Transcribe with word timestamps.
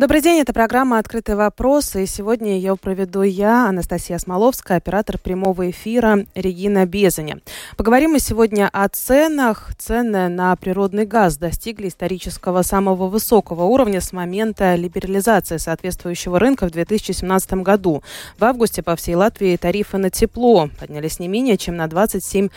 Добрый 0.00 0.22
день, 0.22 0.40
это 0.40 0.54
программа 0.54 0.98
«Открытый 0.98 1.34
вопрос», 1.34 1.94
и 1.94 2.06
сегодня 2.06 2.52
ее 2.52 2.74
проведу 2.74 3.20
я, 3.20 3.68
Анастасия 3.68 4.16
Смоловская, 4.16 4.78
оператор 4.78 5.18
прямого 5.18 5.68
эфира 5.68 6.24
Регина 6.34 6.86
Безани. 6.86 7.42
Поговорим 7.76 8.12
мы 8.12 8.18
сегодня 8.18 8.70
о 8.72 8.88
ценах. 8.88 9.72
Цены 9.76 10.28
на 10.28 10.56
природный 10.56 11.04
газ 11.04 11.36
достигли 11.36 11.88
исторического 11.88 12.62
самого 12.62 13.08
высокого 13.08 13.64
уровня 13.64 14.00
с 14.00 14.14
момента 14.14 14.74
либерализации 14.74 15.58
соответствующего 15.58 16.38
рынка 16.38 16.66
в 16.66 16.70
2017 16.70 17.52
году. 17.56 18.02
В 18.38 18.44
августе 18.46 18.82
по 18.82 18.96
всей 18.96 19.16
Латвии 19.16 19.54
тарифы 19.58 19.98
на 19.98 20.08
тепло 20.08 20.70
поднялись 20.78 21.18
не 21.18 21.28
менее 21.28 21.58
чем 21.58 21.76
на 21.76 21.84
27%. 21.84 22.50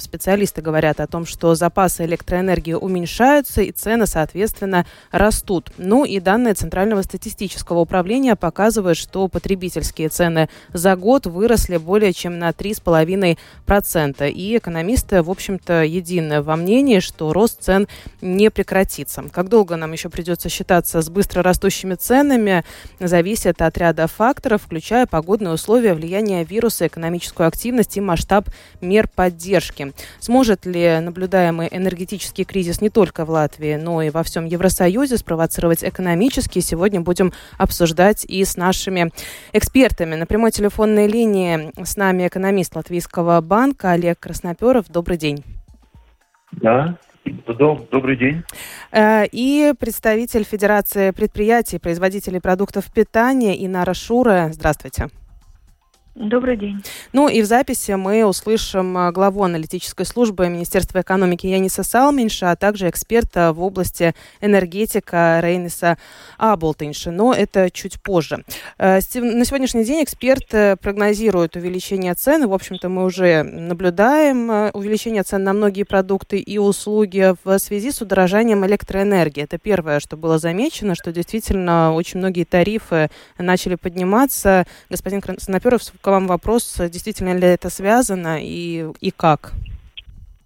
Специалисты 0.00 0.62
говорят 0.62 1.00
о 1.00 1.06
том, 1.06 1.26
что 1.26 1.54
запасы 1.54 2.06
электроэнергии 2.06 2.72
уменьшаются 2.72 3.60
и 3.60 3.72
цены, 3.72 4.06
соответственно, 4.06 4.86
растут. 5.10 5.70
Ну 5.76 6.06
и 6.06 6.18
данные 6.18 6.45
Данные 6.46 6.54
Центрального 6.54 7.02
статистического 7.02 7.80
управления 7.80 8.36
показывают, 8.36 8.96
что 8.96 9.26
потребительские 9.26 10.10
цены 10.10 10.48
за 10.72 10.94
год 10.94 11.26
выросли 11.26 11.76
более 11.76 12.12
чем 12.12 12.38
на 12.38 12.50
3,5%. 12.50 14.30
И 14.30 14.56
экономисты, 14.56 15.24
в 15.24 15.30
общем-то, 15.30 15.82
едины 15.82 16.42
во 16.42 16.54
мнении, 16.54 17.00
что 17.00 17.32
рост 17.32 17.64
цен 17.64 17.88
не 18.20 18.48
прекратится. 18.48 19.24
Как 19.32 19.48
долго 19.48 19.74
нам 19.74 19.90
еще 19.90 20.08
придется 20.08 20.48
считаться 20.48 21.02
с 21.02 21.10
быстро 21.10 21.42
растущими 21.42 21.94
ценами, 21.94 22.64
зависит 23.00 23.60
от 23.60 23.76
ряда 23.76 24.06
факторов, 24.06 24.62
включая 24.62 25.06
погодные 25.06 25.52
условия, 25.52 25.94
влияние 25.94 26.44
вируса, 26.44 26.86
экономическую 26.86 27.48
активность 27.48 27.96
и 27.96 28.00
масштаб 28.00 28.48
мер 28.80 29.08
поддержки. 29.08 29.92
Сможет 30.20 30.64
ли 30.64 31.00
наблюдаемый 31.00 31.66
энергетический 31.72 32.44
кризис 32.44 32.80
не 32.80 32.88
только 32.88 33.24
в 33.24 33.30
Латвии, 33.30 33.74
но 33.74 34.00
и 34.00 34.10
во 34.10 34.22
всем 34.22 34.44
Евросоюзе 34.44 35.16
спровоцировать 35.16 35.82
экономический 35.82 36.35
экономические 36.36 36.62
сегодня 36.62 37.00
будем 37.00 37.32
обсуждать 37.58 38.24
и 38.24 38.44
с 38.44 38.56
нашими 38.56 39.10
экспертами. 39.52 40.16
На 40.16 40.26
прямой 40.26 40.50
телефонной 40.50 41.06
линии 41.08 41.72
с 41.82 41.96
нами 41.96 42.26
экономист 42.26 42.76
Латвийского 42.76 43.40
банка 43.40 43.92
Олег 43.92 44.18
Красноперов. 44.20 44.86
Добрый 44.88 45.16
день. 45.16 45.42
Да, 46.52 46.98
Добрый 47.90 48.16
день. 48.16 48.42
Э, 48.92 49.24
и 49.32 49.72
представитель 49.78 50.44
Федерации 50.44 51.10
предприятий, 51.10 51.78
производителей 51.78 52.40
продуктов 52.40 52.84
питания 52.92 53.64
Инара 53.64 53.94
Шура. 53.94 54.50
Здравствуйте. 54.52 55.08
Добрый 56.16 56.56
день. 56.56 56.82
Ну 57.12 57.28
и 57.28 57.42
в 57.42 57.44
записи 57.44 57.92
мы 57.92 58.24
услышим 58.24 58.96
а, 58.96 59.12
главу 59.12 59.42
аналитической 59.42 60.06
службы 60.06 60.48
Министерства 60.48 61.02
экономики 61.02 61.46
Яниса 61.46 61.82
Салминша, 61.82 62.52
а 62.52 62.56
также 62.56 62.88
эксперта 62.88 63.52
в 63.52 63.62
области 63.62 64.14
энергетика 64.40 65.40
Рейниса 65.42 65.98
Аболтинша. 66.38 67.10
Но 67.10 67.34
это 67.34 67.70
чуть 67.70 68.00
позже. 68.00 68.44
Э, 68.78 69.00
на 69.14 69.44
сегодняшний 69.44 69.84
день 69.84 70.02
эксперт 70.02 70.54
э, 70.54 70.76
прогнозирует 70.76 71.54
увеличение 71.54 72.14
цен. 72.14 72.48
В 72.48 72.54
общем-то, 72.54 72.88
мы 72.88 73.04
уже 73.04 73.42
наблюдаем 73.42 74.50
э, 74.50 74.70
увеличение 74.70 75.22
цен 75.22 75.44
на 75.44 75.52
многие 75.52 75.82
продукты 75.82 76.38
и 76.38 76.56
услуги 76.56 77.34
в 77.44 77.58
связи 77.58 77.90
с 77.90 78.00
удорожанием 78.00 78.64
электроэнергии. 78.64 79.42
Это 79.42 79.58
первое, 79.58 80.00
что 80.00 80.16
было 80.16 80.38
замечено, 80.38 80.94
что 80.94 81.12
действительно 81.12 81.92
очень 81.92 82.20
многие 82.20 82.44
тарифы 82.44 83.10
начали 83.36 83.74
подниматься. 83.74 84.66
Господин 84.88 85.20
Красноперов 85.20 85.82
к 86.06 86.10
вам 86.10 86.28
вопрос, 86.28 86.76
действительно 86.78 87.36
ли 87.36 87.48
это 87.48 87.68
связано 87.68 88.38
и, 88.40 88.86
и 89.00 89.10
как? 89.10 89.50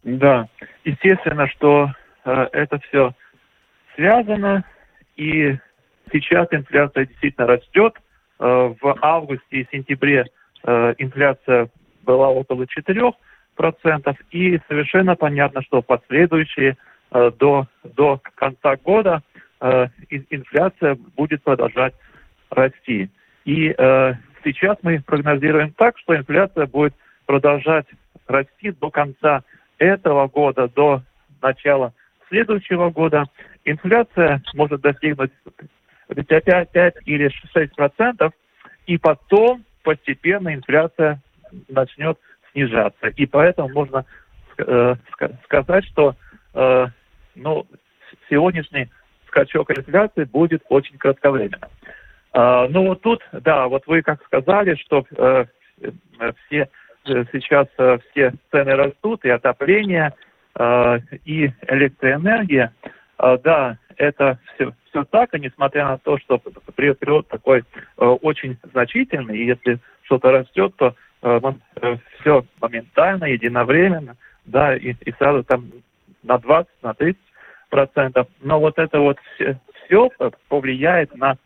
Да, 0.04 0.48
естественно, 0.84 1.46
что 1.48 1.90
э, 2.24 2.46
это 2.52 2.78
все 2.78 3.12
связано, 3.94 4.64
и 5.18 5.58
сейчас 6.10 6.48
инфляция 6.50 7.04
действительно 7.04 7.46
растет. 7.46 7.94
Э, 8.38 8.72
в 8.80 8.96
августе 9.02 9.44
и 9.50 9.68
сентябре 9.70 10.24
э, 10.64 10.94
инфляция 10.96 11.68
была 12.04 12.30
около 12.30 12.64
4%, 12.64 14.16
и 14.30 14.60
совершенно 14.66 15.14
понятно, 15.14 15.60
что 15.60 15.82
последующие 15.82 16.78
э, 17.10 17.30
до, 17.38 17.66
до 17.84 18.18
конца 18.34 18.76
года 18.76 19.22
э, 19.60 19.88
инфляция 20.08 20.96
будет 21.18 21.42
продолжать 21.42 21.92
расти. 22.48 23.10
И 23.44 23.74
э, 23.76 24.14
Сейчас 24.44 24.78
мы 24.82 25.00
прогнозируем 25.00 25.72
так, 25.72 25.98
что 25.98 26.16
инфляция 26.16 26.66
будет 26.66 26.94
продолжать 27.26 27.86
расти 28.26 28.70
до 28.72 28.90
конца 28.90 29.42
этого 29.78 30.28
года, 30.28 30.68
до 30.68 31.02
начала 31.42 31.92
следующего 32.28 32.90
года. 32.90 33.24
Инфляция 33.64 34.42
может 34.54 34.80
достигнуть 34.80 35.32
5, 36.08 36.70
5 36.72 36.94
или 37.04 37.30
6 37.52 37.74
процентов, 37.74 38.32
и 38.86 38.98
потом 38.98 39.64
постепенно 39.82 40.54
инфляция 40.54 41.20
начнет 41.68 42.18
снижаться. 42.52 43.08
И 43.08 43.26
поэтому 43.26 43.68
можно 43.68 44.04
э, 44.58 44.94
сказать, 45.44 45.84
что 45.86 46.16
э, 46.54 46.86
ну, 47.34 47.66
сегодняшний 48.28 48.88
скачок 49.28 49.70
инфляции 49.70 50.24
будет 50.24 50.62
очень 50.68 50.98
кратковременным. 50.98 51.70
А, 52.32 52.68
ну 52.68 52.94
тут, 52.94 53.22
да, 53.32 53.66
вот 53.68 53.86
вы 53.86 54.02
как 54.02 54.22
сказали, 54.24 54.76
что 54.76 55.04
э, 55.16 55.44
все 56.46 56.68
э, 57.06 57.24
сейчас 57.32 57.66
э, 57.78 57.98
все 58.10 58.32
цены 58.50 58.76
растут, 58.76 59.24
и 59.24 59.30
отопление, 59.30 60.12
э, 60.58 60.98
и 61.24 61.50
электроэнергия. 61.68 62.72
Э, 63.18 63.38
да, 63.42 63.78
это 63.96 64.38
все, 64.54 64.72
все 64.88 65.04
так, 65.04 65.34
и 65.34 65.40
несмотря 65.40 65.86
на 65.86 65.98
то, 65.98 66.18
что 66.18 66.38
прирост 66.76 67.28
такой 67.28 67.60
э, 67.60 68.04
очень 68.04 68.58
значительный, 68.72 69.36
и 69.36 69.46
если 69.46 69.78
что-то 70.02 70.30
растет, 70.30 70.74
то 70.76 70.94
э, 71.22 71.40
э, 71.82 71.96
все 72.20 72.44
моментально, 72.60 73.24
единовременно, 73.24 74.16
да, 74.44 74.76
и, 74.76 74.94
и 75.04 75.12
сразу 75.18 75.42
там 75.42 75.70
на 76.22 76.38
20, 76.38 76.70
на 76.82 76.94
30 76.94 77.20
процентов. 77.70 78.28
Но 78.40 78.60
вот 78.60 78.78
это 78.78 79.00
вот 79.00 79.18
все, 79.90 80.10
повлияет 80.48 81.14
на 81.16 81.36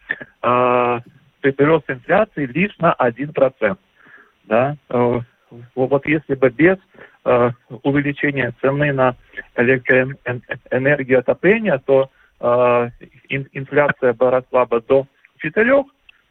э, 0.42 1.00
прирост 1.40 1.90
инфляции 1.90 2.46
лишь 2.46 2.76
на 2.78 2.94
1%. 2.98 3.76
Да? 4.44 4.76
Э, 4.90 5.20
вот 5.74 6.06
если 6.06 6.34
бы 6.34 6.50
без 6.50 6.76
э, 7.24 7.50
увеличения 7.82 8.52
цены 8.60 8.92
на 8.92 9.16
электроэнергию 9.56 11.20
отопления, 11.20 11.78
то 11.78 12.10
э, 12.40 12.90
инфляция 13.30 14.12
бы 14.12 14.30
росла 14.30 14.66
бы 14.66 14.80
до 14.82 15.06
4, 15.38 15.84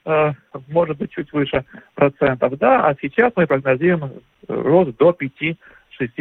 э, 0.06 0.34
может 0.68 0.98
быть, 0.98 1.12
чуть 1.12 1.32
выше 1.34 1.66
процентов, 1.96 2.58
да, 2.58 2.88
а 2.88 2.96
сейчас 3.02 3.34
мы 3.36 3.48
прогнозируем 3.48 4.22
рост 4.48 4.96
до 4.98 5.12
5-6 5.12 5.56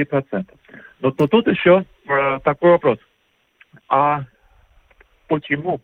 процентов. 0.08 0.58
Но, 1.00 1.14
но 1.18 1.26
тут 1.26 1.48
еще 1.48 1.84
э, 2.08 2.38
такой 2.44 2.70
вопрос. 2.70 2.98
А 3.88 4.24
почему 5.32 5.80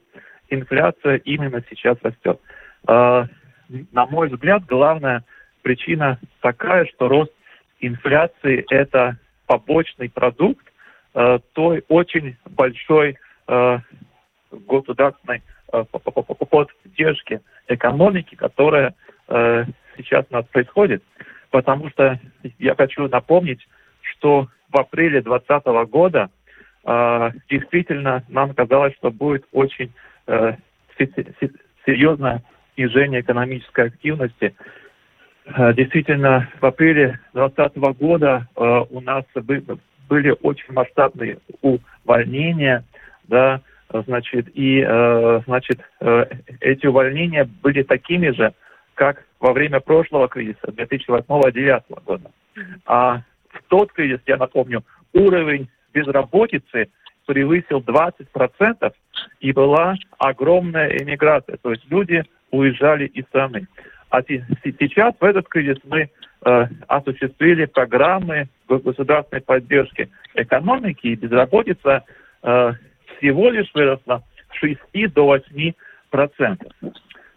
инфляция 0.50 1.16
именно 1.16 1.64
сейчас 1.70 1.96
растет. 2.02 2.38
А, 2.86 3.26
на 3.92 4.06
мой 4.06 4.28
взгляд, 4.28 4.66
главная 4.66 5.24
причина 5.62 6.18
такая, 6.40 6.84
что 6.84 7.08
рост 7.08 7.32
инфляции– 7.80 8.64
это 8.70 9.16
побочный 9.46 10.10
продукт 10.10 10.66
а, 11.14 11.38
той 11.54 11.82
очень 11.88 12.36
большой 12.44 13.16
а, 13.46 13.80
государственной 14.50 15.42
поддержки 15.70 17.40
экономики, 17.66 18.34
которая 18.34 18.94
сейчас 19.98 20.24
у 20.30 20.32
нас 20.32 20.46
происходит. 20.46 21.02
Потому 21.50 21.90
что 21.90 22.18
я 22.58 22.74
хочу 22.74 23.06
напомнить, 23.08 23.60
что 24.00 24.48
в 24.70 24.78
апреле 24.78 25.20
2020 25.20 25.90
года 25.90 26.30
действительно 26.84 28.24
нам 28.28 28.54
казалось, 28.54 28.94
что 28.96 29.10
будет 29.10 29.44
очень 29.52 29.92
э, 30.26 30.54
серьезное 31.86 32.42
снижение 32.74 33.20
экономической 33.20 33.86
активности. 33.86 34.54
Э, 35.46 35.72
действительно, 35.74 36.48
в 36.60 36.66
апреле 36.66 37.18
2020 37.34 37.76
года 37.98 38.46
э, 38.54 38.84
у 38.90 39.00
нас 39.00 39.24
были 40.08 40.34
очень 40.42 40.72
масштабные 40.72 41.38
увольнения, 41.60 42.84
да, 43.24 43.60
значит, 44.06 44.48
и, 44.54 44.82
значит, 45.44 45.80
эти 46.60 46.86
увольнения 46.86 47.44
были 47.44 47.82
такими 47.82 48.30
же, 48.30 48.54
как 48.94 49.22
во 49.38 49.52
время 49.52 49.80
прошлого 49.80 50.28
кризиса 50.28 50.68
2008-2009 50.68 52.04
года. 52.06 52.30
А 52.86 53.22
в 53.50 53.62
тот 53.68 53.92
кризис, 53.92 54.20
я 54.26 54.38
напомню, 54.38 54.82
уровень 55.12 55.68
безработицы 55.92 56.88
превысил 57.26 57.80
20%, 57.80 58.92
и 59.40 59.52
была 59.52 59.94
огромная 60.18 60.88
эмиграция. 60.88 61.58
То 61.58 61.72
есть 61.72 61.84
люди 61.90 62.24
уезжали 62.50 63.06
из 63.06 63.24
страны. 63.26 63.66
А 64.10 64.22
сейчас 64.22 65.14
в 65.20 65.24
этот 65.24 65.48
кризис 65.48 65.76
мы 65.84 66.08
э, 66.44 66.66
осуществили 66.86 67.66
программы 67.66 68.48
государственной 68.68 69.42
поддержки 69.42 70.08
экономики, 70.34 71.08
и 71.08 71.14
безработица 71.16 72.04
э, 72.42 72.72
всего 73.18 73.50
лишь 73.50 73.70
выросла 73.74 74.22
с 74.50 74.56
6 74.56 75.12
до 75.12 75.26
8 75.26 75.72
процентов. 76.10 76.72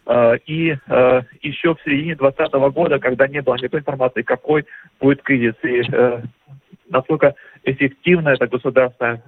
Э, 0.06 0.36
и 0.46 0.74
э, 0.74 1.22
еще 1.42 1.74
в 1.74 1.82
середине 1.84 2.14
2020 2.16 2.52
года, 2.74 2.98
когда 2.98 3.28
не 3.28 3.42
было 3.42 3.56
никакой 3.56 3.80
информации, 3.80 4.22
какой 4.22 4.64
будет 4.98 5.22
кризис 5.22 5.54
и 5.62 5.82
э, 5.92 6.22
насколько 6.92 7.34
эффективна 7.64 8.30
эта 8.30 8.46
государственная 8.46 9.22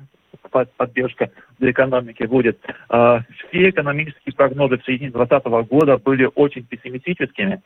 поддержка 0.76 1.30
для 1.58 1.72
экономики 1.72 2.22
будет. 2.24 2.58
Все 2.88 3.70
экономические 3.70 4.34
прогнозы 4.34 4.78
в 4.78 4.84
середине 4.84 5.10
2020 5.10 5.68
года 5.68 5.98
были 5.98 6.30
очень 6.34 6.64
пессимистическими. 6.64 7.60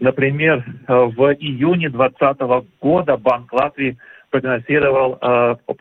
Например, 0.00 0.64
в 0.88 1.34
июне 1.34 1.90
2020 1.90 2.66
года 2.80 3.16
Банк 3.16 3.52
Латвии 3.52 3.96
прогнозировал 4.30 5.20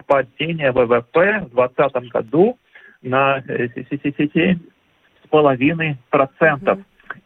падение 0.06 0.71
ВВП 0.71 1.48
в 1.50 1.56
2020 1.56 2.09
году 2.09 2.59
на 3.01 3.39
7,5 3.39 5.95
процентов. 6.09 6.80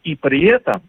И 0.04 0.14
при 0.16 0.46
этом 0.46 0.82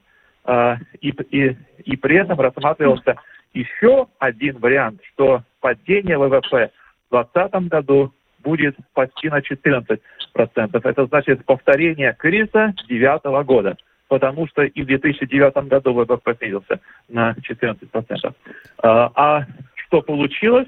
э, 0.45 0.75
и, 1.02 1.10
и, 1.10 1.57
и 1.86 1.95
при 1.95 2.18
этом 2.18 2.40
рассматривался 2.40 3.16
еще 3.54 4.07
один 4.19 4.57
вариант, 4.60 5.01
что 5.13 5.44
падение 5.60 6.18
ВВП 6.18 6.72
в 7.10 7.16
2020 7.16 7.69
году 7.69 8.13
будет 8.44 8.75
почти 8.94 9.30
на 9.30 9.42
14 9.42 10.00
процентов. 10.34 10.86
Это 10.86 11.06
значит 11.07 11.44
повторение 11.46 12.16
кризиса 12.18 12.74
2009 12.88 13.46
года, 13.46 13.78
потому 14.07 14.48
что 14.48 14.63
и 14.63 14.81
в 14.81 14.86
2009 14.86 15.68
году 15.68 15.94
ВВП 15.94 16.36
снизился 16.38 16.80
на 17.10 17.36
14 17.42 17.90
процентов. 17.90 18.34
А, 18.81 19.12
а 19.16 19.46
что 19.75 20.02
получилось? 20.02 20.68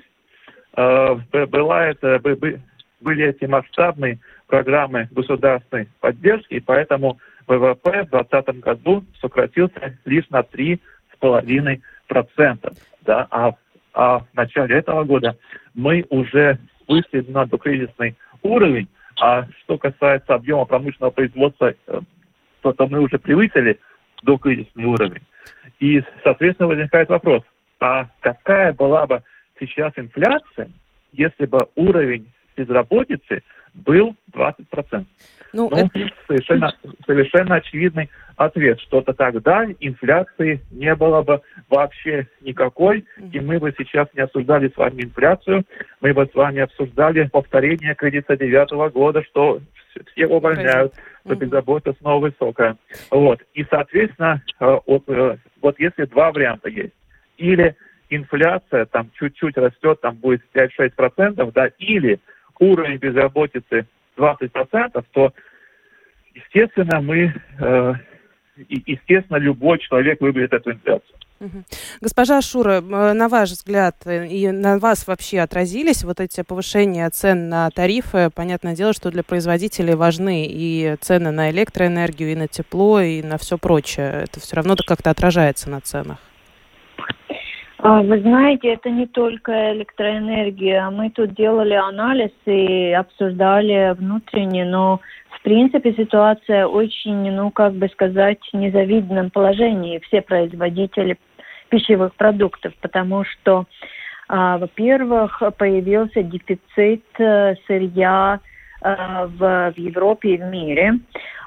А, 0.74 1.16
была 1.48 1.88
это, 1.88 2.20
были 2.20 3.26
эти 3.26 3.46
масштабные 3.46 4.20
программы 4.48 5.08
государственной 5.12 5.88
поддержки, 6.00 6.56
и 6.56 6.60
поэтому 6.60 7.20
ВВП 7.48 8.04
в 8.04 8.10
2020 8.10 8.60
году 8.60 9.06
сократился 9.20 9.98
лишь 10.06 10.30
на 10.30 10.42
3,5%. 10.42 11.82
Да? 13.02 13.28
А, 13.32 13.54
а 13.94 14.20
в 14.20 14.28
начале 14.34 14.78
этого 14.78 15.04
года 15.04 15.38
мы 15.74 16.06
уже 16.10 16.58
вышли 16.88 17.22
на 17.28 17.46
докризисный 17.46 18.16
уровень. 18.42 18.88
А 19.20 19.48
что 19.64 19.78
касается 19.78 20.34
объема 20.36 20.66
промышленного 20.66 21.12
производства, 21.12 21.74
э, 21.88 22.00
то, 22.62 22.74
то 22.74 22.88
мы 22.88 23.00
уже 23.00 23.20
превысили 23.20 23.80
докризисный 24.24 24.86
уровень. 24.86 25.22
И, 25.80 26.04
соответственно, 26.24 26.70
возникает 26.70 27.10
вопрос, 27.10 27.44
а 27.80 28.08
какая 28.20 28.74
была 28.74 29.06
бы 29.08 29.24
сейчас 29.60 29.94
инфляция, 29.96 30.70
если 31.14 31.46
бы 31.46 31.60
уровень 31.76 32.32
безработицы 32.56 33.44
был 33.74 34.16
20%. 34.34 35.06
Ну, 35.54 35.70
ну 35.70 35.78
это... 35.78 36.10
совершенно, 36.28 36.74
совершенно 37.06 37.56
очевидный 37.56 38.10
ответ, 38.38 38.80
что 38.80 39.02
то 39.02 39.14
тогда 39.14 39.66
инфляции 39.80 40.62
не 40.72 40.96
было 40.96 41.22
бы 41.22 41.42
вообще 41.70 42.28
никакой, 42.42 43.06
и 43.32 43.40
мы 43.40 43.60
бы 43.60 43.74
сейчас 43.78 44.08
не 44.14 44.22
обсуждали 44.22 44.70
с 44.70 44.78
вами 44.78 45.04
инфляцию, 45.04 45.66
мы 46.00 46.14
бы 46.14 46.26
с 46.26 46.34
вами 46.34 46.62
обсуждали 46.62 47.28
повторение 47.28 47.96
кредита 47.96 48.38
девятого 48.38 48.90
года, 48.90 49.24
что 49.24 49.60
все 50.14 50.28
увольняют, 50.28 50.94
что 51.26 51.36
безработица 51.36 51.96
снова 52.00 52.28
высокая. 52.28 52.78
Вот. 53.10 53.42
И, 53.54 53.66
соответственно, 53.70 54.42
э, 54.60 54.78
вот, 54.88 55.04
э, 55.08 55.38
вот 55.62 55.80
если 55.80 56.06
два 56.06 56.32
варианта 56.32 56.70
есть, 56.70 56.94
или 57.38 57.76
инфляция 58.10 58.86
там 58.86 59.10
чуть-чуть 59.18 59.58
растет, 59.58 60.00
там 60.02 60.16
будет 60.16 60.42
5-6%, 60.54 61.52
да, 61.54 61.68
или 61.80 62.20
уровень 62.62 62.98
безработицы 62.98 63.88
20%, 64.18 65.04
то, 65.12 65.34
естественно, 66.34 67.02
мы, 67.02 67.34
э, 67.60 67.94
естественно, 68.70 69.38
любой 69.38 69.80
человек 69.80 70.22
выберет 70.22 70.54
эту 70.54 70.72
инфляцию. 70.72 71.18
Госпожа 72.02 72.40
Шура, 72.42 72.82
э, 72.82 73.14
на 73.14 73.28
ваш 73.28 73.50
взгляд 73.50 73.96
э, 74.06 74.28
и 74.28 74.52
на 74.52 74.78
вас 74.78 75.08
вообще 75.08 75.40
отразились 75.40 76.04
вот 76.04 76.20
эти 76.20 76.44
повышения 76.44 77.10
цен 77.10 77.50
на 77.50 77.70
тарифы? 77.72 78.30
Понятное 78.30 78.76
дело, 78.76 78.94
что 78.94 79.10
для 79.10 79.24
производителей 79.24 79.96
важны 79.96 80.46
и 80.48 80.96
цены 81.02 81.32
на 81.32 81.50
электроэнергию, 81.50 82.32
и 82.32 82.36
на 82.36 82.48
тепло, 82.48 83.02
и 83.02 83.24
на 83.24 83.40
все 83.40 83.58
прочее. 83.58 84.26
Это 84.26 84.40
все 84.40 84.56
равно 84.56 84.76
как-то 84.86 85.10
отражается 85.10 85.68
на 85.70 85.82
ценах. 85.82 86.20
А, 87.84 88.04
вы 88.04 88.22
знаете, 88.22 88.74
это 88.74 88.92
не 88.92 89.08
только 89.08 89.74
электроэнергия. 89.74 90.88
Мы 90.92 91.10
тут 91.10 91.34
делали 91.34 91.74
анализ 91.74 92.30
и 92.46 92.92
обсуждали 92.92 93.96
внутренне, 93.98 94.66
но 94.66 95.00
в 95.32 95.42
принципе 95.42 95.94
ситуация 95.94 96.68
очень, 96.68 97.32
ну 97.32 97.50
как 97.50 97.74
бы 97.74 97.88
сказать, 97.90 98.38
незавидном 98.54 99.32
положении. 99.32 100.00
Все 100.06 100.22
производители 100.22 101.18
пищевых 101.70 102.14
продуктов, 102.16 102.74
потому 102.82 103.24
что, 103.24 103.66
а, 104.28 104.60
во-первых, 104.60 105.42
появился 105.58 106.22
дефицит 106.22 107.04
э, 107.18 107.56
сырья 107.66 108.42
э, 108.84 109.26
в, 109.26 109.74
в 109.76 109.78
Европе 109.80 110.36
и 110.36 110.38
в 110.38 110.42
мире 110.42 111.00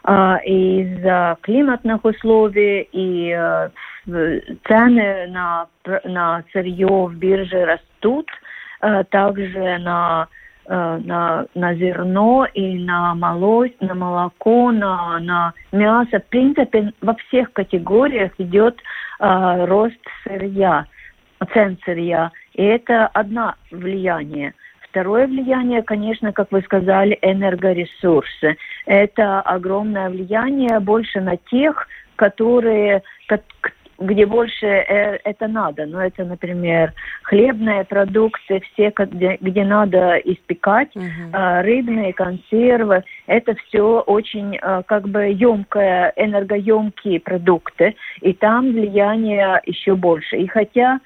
а, 0.03 0.39
из-за 0.45 1.37
климатных 1.43 2.05
условий 2.05 2.89
и 2.91 3.31
э, 3.31 3.69
цены 4.07 5.27
на, 5.29 5.67
на 6.05 6.45
сырье 6.53 7.07
в 7.07 7.15
бирже 7.15 7.65
растут, 7.65 8.29
э, 8.83 9.05
также 9.11 9.79
на 9.79 10.29
э, 10.67 11.01
на, 11.05 11.47
на 11.55 11.75
зерно 11.75 12.47
и 12.53 12.79
на, 12.79 13.15
молось, 13.15 13.73
на 13.81 13.95
молоко, 13.95 14.73
на, 14.73 15.19
на 15.21 15.53
мясо. 15.73 16.21
В 16.21 16.27
принципе, 16.27 16.93
во 17.01 17.15
всех 17.15 17.53
категориях 17.53 18.33
идет 18.39 18.79
э, 19.21 19.65
рост 19.65 20.01
сырья, 20.23 20.87
цен 21.53 21.79
сырья. 21.85 22.31
И 22.55 22.63
это 22.63 23.07
одно 23.09 23.55
влияние. 23.71 24.55
Второе 24.95 25.27
влияние, 25.27 25.83
конечно, 25.83 26.33
как 26.33 26.53
вы 26.53 26.63
сказали, 26.63 27.19
энергоресурсы. 27.21 28.57
Это 28.87 29.41
огромное 29.41 30.09
влияние 30.09 30.79
больше 30.79 31.21
на 31.21 31.37
тех, 31.37 31.89
которые, 32.15 33.03
где 33.99 34.27
больше 34.27 34.67
э, 34.67 35.19
это 35.25 35.47
надо. 35.47 35.87
Ну, 35.87 35.99
это, 35.99 36.25
например, 36.25 36.93
хлебные 37.23 37.85
продукты, 37.85 38.61
все, 38.73 38.93
где, 38.97 39.39
где 39.41 39.65
надо 39.65 40.17
испекать, 40.17 40.91
uh-huh. 40.97 41.63
рыбные 41.63 42.13
консервы. 42.13 43.05
Это 43.27 43.55
все 43.55 44.01
очень 44.01 44.57
э, 44.61 44.83
как 44.87 45.09
бы 45.09 45.27
емкое, 45.27 46.13
энергоемкие 46.17 47.21
продукты. 47.21 47.95
И 48.21 48.33
там 48.33 48.73
влияние 48.73 49.61
еще 49.67 49.95
больше. 49.95 50.37
И 50.37 50.47
хотя 50.47 51.01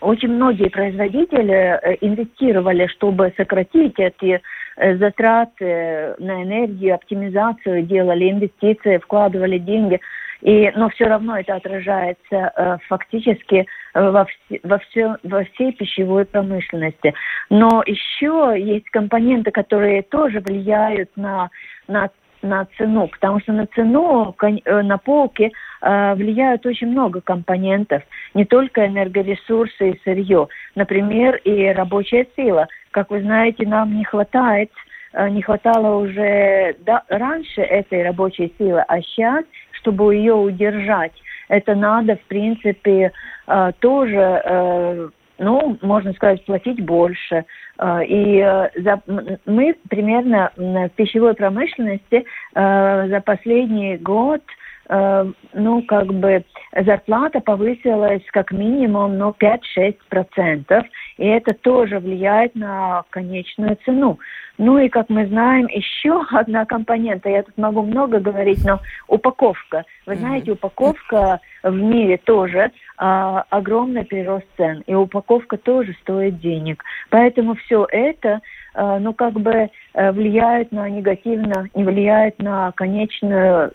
очень 0.00 0.30
многие 0.30 0.70
производители 0.70 1.78
э, 1.80 1.96
инвестировали, 2.00 2.86
чтобы 2.88 3.32
сократить 3.36 3.98
эти 3.98 4.40
э, 4.76 4.96
затраты 4.96 6.14
на 6.18 6.42
энергию, 6.42 6.94
оптимизацию, 6.94 7.82
делали 7.82 8.30
инвестиции, 8.30 8.98
вкладывали 8.98 9.58
деньги– 9.58 10.00
и, 10.40 10.70
но 10.76 10.88
все 10.90 11.06
равно 11.06 11.38
это 11.38 11.56
отражается 11.56 12.52
э, 12.56 12.76
фактически 12.88 13.66
э, 13.94 14.10
во, 14.10 14.24
вс 14.24 14.60
во, 14.62 14.78
все, 14.78 15.16
во 15.22 15.44
всей 15.44 15.72
пищевой 15.72 16.24
промышленности. 16.24 17.14
Но 17.50 17.82
еще 17.86 18.54
есть 18.56 18.88
компоненты, 18.90 19.50
которые 19.50 20.02
тоже 20.02 20.40
влияют 20.40 21.10
на, 21.16 21.50
на 21.88 22.10
на 22.42 22.66
цену, 22.76 23.08
потому 23.08 23.40
что 23.40 23.52
на 23.52 23.66
цену 23.66 24.34
э, 24.40 24.82
на 24.82 24.98
полке 24.98 25.50
э, 25.80 26.14
влияют 26.14 26.64
очень 26.66 26.88
много 26.88 27.20
компонентов, 27.20 28.02
не 28.34 28.44
только 28.44 28.86
энергоресурсы 28.86 29.90
и 29.90 30.00
сырье, 30.04 30.48
например, 30.74 31.36
и 31.36 31.66
рабочая 31.68 32.26
сила. 32.36 32.68
Как 32.90 33.10
вы 33.10 33.22
знаете, 33.22 33.66
нам 33.66 33.96
не 33.96 34.04
хватает 34.04 34.70
э, 35.12 35.28
не 35.30 35.42
хватало 35.42 35.96
уже 35.96 36.76
да, 36.86 37.02
раньше 37.08 37.60
этой 37.60 38.04
рабочей 38.04 38.54
силы, 38.58 38.84
а 38.86 39.00
сейчас 39.02 39.44
чтобы 39.88 40.14
ее 40.14 40.34
удержать, 40.34 41.12
это 41.48 41.74
надо, 41.74 42.16
в 42.16 42.22
принципе, 42.28 43.12
э, 43.46 43.72
тоже, 43.80 44.42
э, 44.44 45.08
ну, 45.38 45.78
можно 45.80 46.12
сказать, 46.12 46.44
платить 46.44 46.84
больше. 46.84 47.44
Э, 47.78 48.00
и 48.04 48.40
за, 48.76 49.00
мы 49.46 49.74
примерно 49.88 50.52
в 50.56 50.90
пищевой 50.90 51.34
промышленности 51.34 52.26
за 52.54 53.22
последний 53.24 53.96
год 53.96 54.42
ну, 54.88 55.82
как 55.82 56.06
бы 56.06 56.44
зарплата 56.74 57.40
повысилась 57.40 58.22
как 58.32 58.52
минимум, 58.52 59.18
ну, 59.18 59.34
5-6%. 59.38 60.84
и 61.18 61.26
это 61.26 61.54
тоже 61.54 61.98
влияет 61.98 62.54
на 62.54 63.04
конечную 63.10 63.76
цену. 63.84 64.18
Ну 64.58 64.76
и, 64.78 64.88
как 64.88 65.08
мы 65.08 65.26
знаем, 65.26 65.66
еще 65.68 66.22
одна 66.30 66.66
компонента, 66.66 67.28
я 67.28 67.42
тут 67.44 67.56
могу 67.56 67.82
много 67.82 68.18
говорить, 68.18 68.64
но 68.64 68.80
упаковка. 69.06 69.84
Вы 70.04 70.16
знаете, 70.16 70.52
упаковка 70.52 71.40
в 71.62 71.74
мире 71.74 72.18
тоже 72.18 72.72
а, 72.96 73.44
огромный 73.50 74.04
прирост 74.04 74.46
цен, 74.56 74.82
и 74.86 74.94
упаковка 74.94 75.56
тоже 75.56 75.94
стоит 76.02 76.40
денег. 76.40 76.82
Поэтому 77.10 77.54
все 77.54 77.86
это, 77.90 78.40
а, 78.74 78.98
ну, 78.98 79.14
как 79.14 79.34
бы 79.34 79.70
а, 79.94 80.12
влияет 80.12 80.72
на 80.72 80.88
негативно, 80.90 81.68
не 81.74 81.84
влияет 81.84 82.42
на 82.42 82.72
конечное 82.72 83.70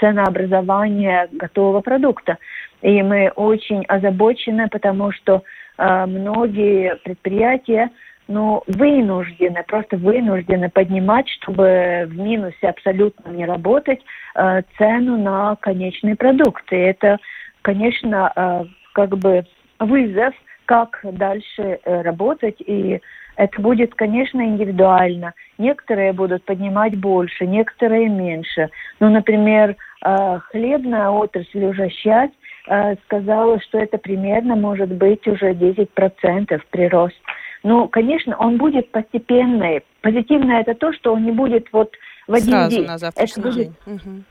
ценообразование 0.00 1.28
готового 1.32 1.80
продукта. 1.80 2.38
И 2.82 3.02
мы 3.02 3.30
очень 3.34 3.84
озабочены, 3.86 4.68
потому 4.68 5.12
что 5.12 5.42
а, 5.78 6.06
многие 6.06 6.96
предприятия 6.96 7.90
ну, 8.28 8.62
вынуждены, 8.66 9.62
просто 9.66 9.96
вынуждены 9.96 10.68
поднимать, 10.68 11.28
чтобы 11.28 12.06
в 12.08 12.18
минусе 12.18 12.68
абсолютно 12.68 13.30
не 13.30 13.44
работать, 13.44 14.00
э, 14.34 14.62
цену 14.76 15.16
на 15.16 15.56
конечные 15.56 16.16
продукты. 16.16 16.76
Это, 16.76 17.18
конечно, 17.62 18.32
э, 18.34 18.64
как 18.94 19.16
бы 19.16 19.44
вызов, 19.78 20.34
как 20.64 20.98
дальше 21.04 21.78
э, 21.84 22.02
работать, 22.02 22.56
и 22.58 23.00
это 23.36 23.60
будет, 23.60 23.94
конечно, 23.94 24.40
индивидуально. 24.42 25.34
Некоторые 25.58 26.12
будут 26.12 26.44
поднимать 26.44 26.96
больше, 26.96 27.46
некоторые 27.46 28.08
меньше. 28.08 28.70
Ну, 28.98 29.10
например, 29.10 29.76
э, 30.04 30.38
хлебная 30.50 31.10
отрасль 31.10 31.64
уже 31.64 31.90
сейчас 31.90 32.30
э, 32.68 32.96
сказала, 33.04 33.60
что 33.60 33.78
это 33.78 33.98
примерно 33.98 34.56
может 34.56 34.90
быть 34.90 35.26
уже 35.26 35.52
10% 35.52 36.60
прирост. 36.70 37.16
Ну, 37.62 37.88
конечно, 37.88 38.36
он 38.36 38.56
будет 38.56 38.90
постепенный. 38.90 39.82
Позитивное 40.00 40.60
это 40.62 40.74
то, 40.74 40.92
что 40.92 41.12
он 41.12 41.24
не 41.24 41.32
будет 41.32 41.68
вот 41.72 41.92
в 42.26 42.32
один 42.32 42.50
Сразу 42.50 42.76
день. 42.76 42.86
на 42.86 42.98
завтрашний 42.98 43.42
это 43.42 43.42
будет, 43.42 43.56
день. 43.56 43.74
Угу. 43.86 44.22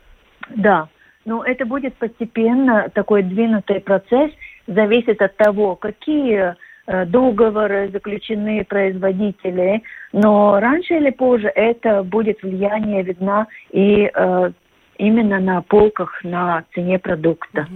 Да, 0.57 0.87
но 1.25 1.43
это 1.43 1.65
будет 1.65 1.95
постепенно 1.95 2.89
такой 2.93 3.23
двинутый 3.23 3.81
процесс, 3.81 4.31
зависит 4.67 5.21
от 5.21 5.35
того, 5.37 5.75
какие 5.75 6.55
договоры 6.87 7.89
заключены 7.91 8.63
производители, 8.63 9.81
но 10.13 10.59
раньше 10.59 10.95
или 10.95 11.09
позже 11.09 11.51
это 11.55 12.03
будет 12.03 12.43
влияние 12.43 13.01
видно 13.01 13.47
и 13.71 14.09
э, 14.13 14.51
именно 14.97 15.39
на 15.39 15.61
полках, 15.61 16.23
на 16.23 16.63
цене 16.73 16.99
продукта. 16.99 17.67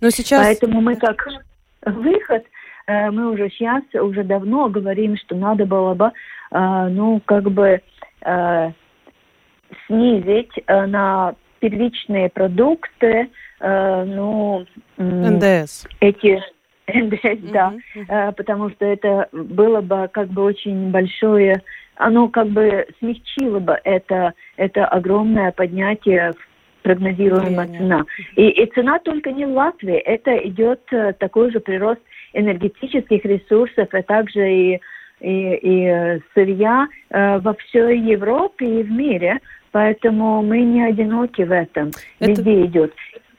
Но 0.00 0.10
сейчас... 0.10 0.42
Поэтому 0.42 0.80
мы 0.80 0.96
как 0.96 1.26
выход 1.84 2.44
Э, 2.86 3.10
мы 3.10 3.30
уже 3.30 3.50
сейчас, 3.50 3.82
уже 3.94 4.22
давно 4.22 4.68
говорим, 4.68 5.16
что 5.16 5.34
надо 5.34 5.66
было 5.66 5.94
бы, 5.94 6.12
э, 6.50 6.88
ну, 6.88 7.20
как 7.24 7.50
бы 7.50 7.80
э, 8.24 8.72
снизить 9.86 10.52
на 10.68 11.34
первичные 11.58 12.28
продукты, 12.28 13.30
ну, 13.58 14.66
НДС. 14.98 15.86
Эти 16.00 16.42
да, 17.52 17.74
uh-huh. 17.94 18.32
потому 18.34 18.70
что 18.70 18.84
это 18.84 19.28
было 19.32 19.80
бы 19.80 20.08
как 20.12 20.28
бы 20.28 20.42
очень 20.42 20.90
большое, 20.90 21.62
оно 21.96 22.28
как 22.28 22.48
бы 22.48 22.86
смягчило 22.98 23.58
бы 23.58 23.78
это, 23.84 24.34
это 24.56 24.86
огромное 24.86 25.50
поднятие 25.52 26.32
прогнозируемая 26.82 27.66
цена. 27.66 28.04
И, 28.36 28.48
и 28.48 28.72
цена 28.72 29.00
только 29.00 29.32
не 29.32 29.44
в 29.44 29.50
Латвии, 29.50 29.96
это 29.96 30.36
идет 30.36 30.80
такой 31.18 31.50
же 31.50 31.58
прирост 31.58 32.00
энергетических 32.32 33.24
ресурсов, 33.24 33.88
а 33.90 34.02
также 34.02 34.52
и, 34.52 34.80
и, 35.20 35.58
и 35.62 36.20
сырья 36.34 36.86
э, 37.10 37.38
во 37.38 37.54
всей 37.54 37.98
Европе 38.00 38.80
и 38.80 38.82
в 38.84 38.90
мире. 38.90 39.40
Поэтому 39.72 40.42
мы 40.42 40.60
не 40.60 40.84
одиноки 40.84 41.42
в 41.42 41.52
этом. 41.52 41.90
Это... 42.20 42.30
Везде 42.30 42.64
идет. 42.66 42.94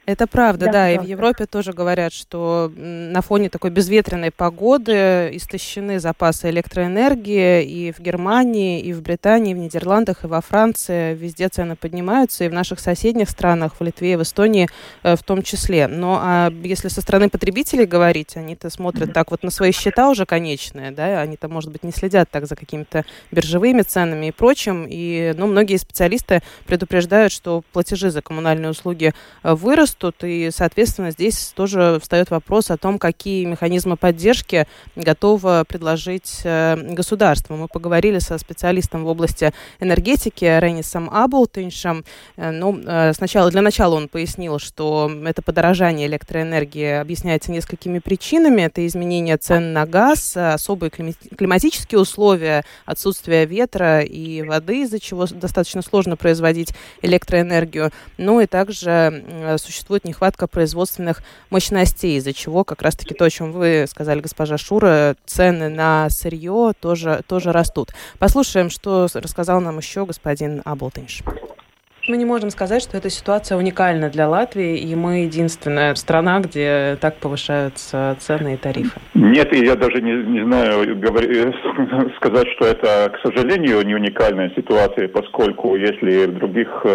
Это 0.08 0.26
правда, 0.26 0.68
да, 0.68 0.72
да. 0.72 0.92
И 0.92 0.98
в 1.00 1.04
Европе 1.04 1.48
тоже 1.48 1.74
говорят, 1.74 2.14
что 2.14 2.72
на 2.78 3.22
фоне 3.22 3.50
такой 3.50 3.72
безветренной 3.72 4.32
погоды 4.32 5.32
истощены 5.34 6.00
запасы 6.00 6.50
электроэнергии 6.50 7.66
и 7.66 7.92
в 7.92 8.00
Германии, 8.00 8.80
и 8.80 8.94
в 8.94 9.02
Британии, 9.02 9.52
и 9.52 9.54
в 9.54 9.58
Нидерландах, 9.58 10.24
и 10.24 10.28
во 10.28 10.40
Франции. 10.40 11.14
Везде 11.14 11.50
цены 11.50 11.76
поднимаются, 11.76 12.46
и 12.46 12.48
в 12.48 12.54
наших 12.54 12.80
соседних 12.80 13.30
странах, 13.30 13.74
в 13.78 13.84
Литве 13.84 14.14
и 14.14 14.16
в 14.16 14.22
Эстонии 14.22 14.70
э, 15.04 15.18
в 15.18 15.24
том 15.24 15.42
числе. 15.42 15.88
Но 15.88 16.18
а 16.22 16.54
если 16.64 16.88
со 16.88 17.02
стороны 17.02 17.28
потребителей 17.28 17.86
говорить, 17.86 18.38
они-то 18.38 18.70
смотрят 18.70 19.12
так 19.12 19.32
вот 19.32 19.44
на 19.44 19.52
свои 19.52 19.74
счета 19.74 20.10
уже 20.10 20.26
конечные, 20.26 20.92
да, 20.92 21.20
они-то, 21.20 21.50
может 21.50 21.70
быть, 21.70 21.84
не 21.84 21.92
следят 21.92 22.30
так 22.32 22.48
за 22.48 22.56
какими-то 22.56 23.04
биржевыми 23.32 23.82
ценами 23.82 24.28
и 24.28 24.32
прочим. 24.32 24.88
И, 24.90 25.34
ну, 25.36 25.48
многие 25.48 25.76
специалисты 25.76 26.44
предупреждают, 26.66 27.34
что 27.34 27.62
платежи 27.74 28.10
за 28.10 28.22
коммунальные 28.22 28.72
услуги 28.72 29.14
э, 29.44 29.54
вырастут, 29.54 29.97
растут, 29.98 30.24
и, 30.24 30.50
соответственно, 30.52 31.12
здесь 31.12 31.54
тоже 31.56 32.00
встает 32.02 32.30
вопрос 32.30 32.72
о 32.72 32.78
том, 32.78 33.00
какие 33.00 33.46
механизмы 33.46 33.98
поддержки 33.98 34.68
готово 34.96 35.64
предложить 35.68 36.42
э, 36.44 36.76
государство. 36.94 37.56
Мы 37.56 37.68
поговорили 37.68 38.20
со 38.20 38.38
специалистом 38.38 39.04
в 39.04 39.08
области 39.08 39.54
энергетики 39.80 40.46
Ренисом 40.46 41.10
Аблтиншем. 41.10 42.06
Э, 42.36 42.52
ну, 42.52 42.80
э, 42.86 43.14
сначала, 43.14 43.50
для 43.52 43.62
начала 43.62 43.96
он 43.96 44.08
пояснил, 44.08 44.60
что 44.60 45.12
это 45.26 45.42
подорожание 45.42 46.08
электроэнергии 46.08 47.00
объясняется 47.00 47.52
несколькими 47.52 48.00
причинами. 48.00 48.64
Это 48.64 48.86
изменение 48.86 49.38
цен 49.38 49.74
на 49.74 49.86
газ, 49.86 50.38
особые 50.38 50.92
климатические 50.92 52.00
условия, 52.00 52.64
отсутствие 52.86 53.46
ветра 53.46 54.02
и 54.02 54.44
воды, 54.44 54.84
из-за 54.84 55.00
чего 55.00 55.26
достаточно 55.26 55.82
сложно 55.82 56.18
производить 56.18 56.74
электроэнергию. 57.02 57.92
Ну 58.18 58.42
и 58.42 58.46
также 58.46 59.58
существует 59.58 59.87
существует 59.88 60.04
нехватка 60.04 60.48
производственных 60.48 61.24
мощностей, 61.50 62.18
из-за 62.18 62.34
чего 62.34 62.66
как 62.66 62.82
раз-таки 62.82 63.14
то, 63.14 63.24
о 63.24 63.30
чем 63.30 63.54
вы 63.54 63.86
сказали, 63.90 64.20
госпожа 64.20 64.58
Шура, 64.58 65.16
цены 65.26 65.70
на 65.70 66.10
сырье 66.10 66.74
тоже, 66.82 67.24
тоже 67.26 67.54
растут. 67.54 67.92
Послушаем, 68.20 68.70
что 68.70 69.08
рассказал 69.14 69.62
нам 69.62 69.78
еще 69.78 70.06
господин 70.06 70.62
Аблтинш. 70.66 71.24
Мы 72.08 72.16
не 72.16 72.24
можем 72.24 72.52
сказать, 72.52 72.82
что 72.82 72.96
эта 72.96 73.10
ситуация 73.10 73.58
уникальна 73.58 74.10
для 74.10 74.30
Латвии, 74.30 74.78
и 74.78 74.96
мы 74.96 75.24
единственная 75.24 75.94
страна, 75.96 76.40
где 76.40 76.98
так 77.02 77.18
повышаются 77.18 78.16
цены 78.20 78.54
и 78.54 78.58
тарифы. 78.58 78.98
Нет, 79.14 79.54
я 79.54 79.76
даже 79.76 80.02
не, 80.02 80.14
не 80.14 80.46
знаю 80.46 80.98
говори, 80.98 81.52
сказать, 82.16 82.48
что 82.56 82.66
это, 82.68 83.12
к 83.12 83.28
сожалению, 83.28 83.86
не 83.86 83.94
уникальная 83.94 84.50
ситуация, 84.56 85.10
поскольку 85.10 85.76
если 85.76 86.28
в 86.28 86.36
других 86.36 86.70
э, 86.86 86.90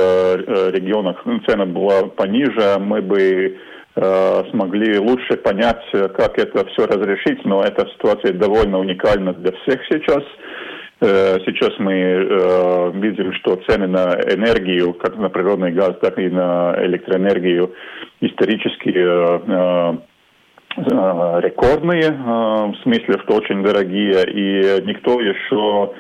э 0.47 0.71
регионах 0.71 1.23
цена 1.47 1.67
была 1.67 2.05
пониже, 2.05 2.79
мы 2.81 3.03
бы 3.03 3.59
э, 3.95 4.43
смогли 4.51 4.99
лучше 4.99 5.37
понять, 5.37 5.85
как 5.93 6.39
это 6.39 6.65
все 6.71 6.87
разрешить, 6.87 7.45
но 7.45 7.61
эта 7.61 7.87
ситуация 7.89 8.33
довольно 8.33 8.79
уникальна 8.79 9.35
для 9.35 9.53
всех 9.53 9.83
сейчас. 9.91 10.25
Э, 11.05 11.41
сейчас 11.45 11.73
мы 11.81 11.95
э, 11.95 12.93
видим, 12.95 13.33
что 13.33 13.57
цены 13.67 13.89
на 13.89 14.15
энергию, 14.33 14.95
как 14.95 15.17
на 15.17 15.31
природный 15.31 15.73
газ, 15.73 15.95
так 16.01 16.17
и 16.17 16.29
на 16.29 16.77
электроэнергию, 16.79 17.75
исторически 18.21 18.95
э, 18.95 19.97
рекордные, 20.77 22.13
в 22.13 22.77
смысле, 22.83 23.19
что 23.25 23.35
очень 23.35 23.63
дорогие, 23.63 24.25
и 24.27 24.83
никто 24.87 25.21
еще 25.21 25.93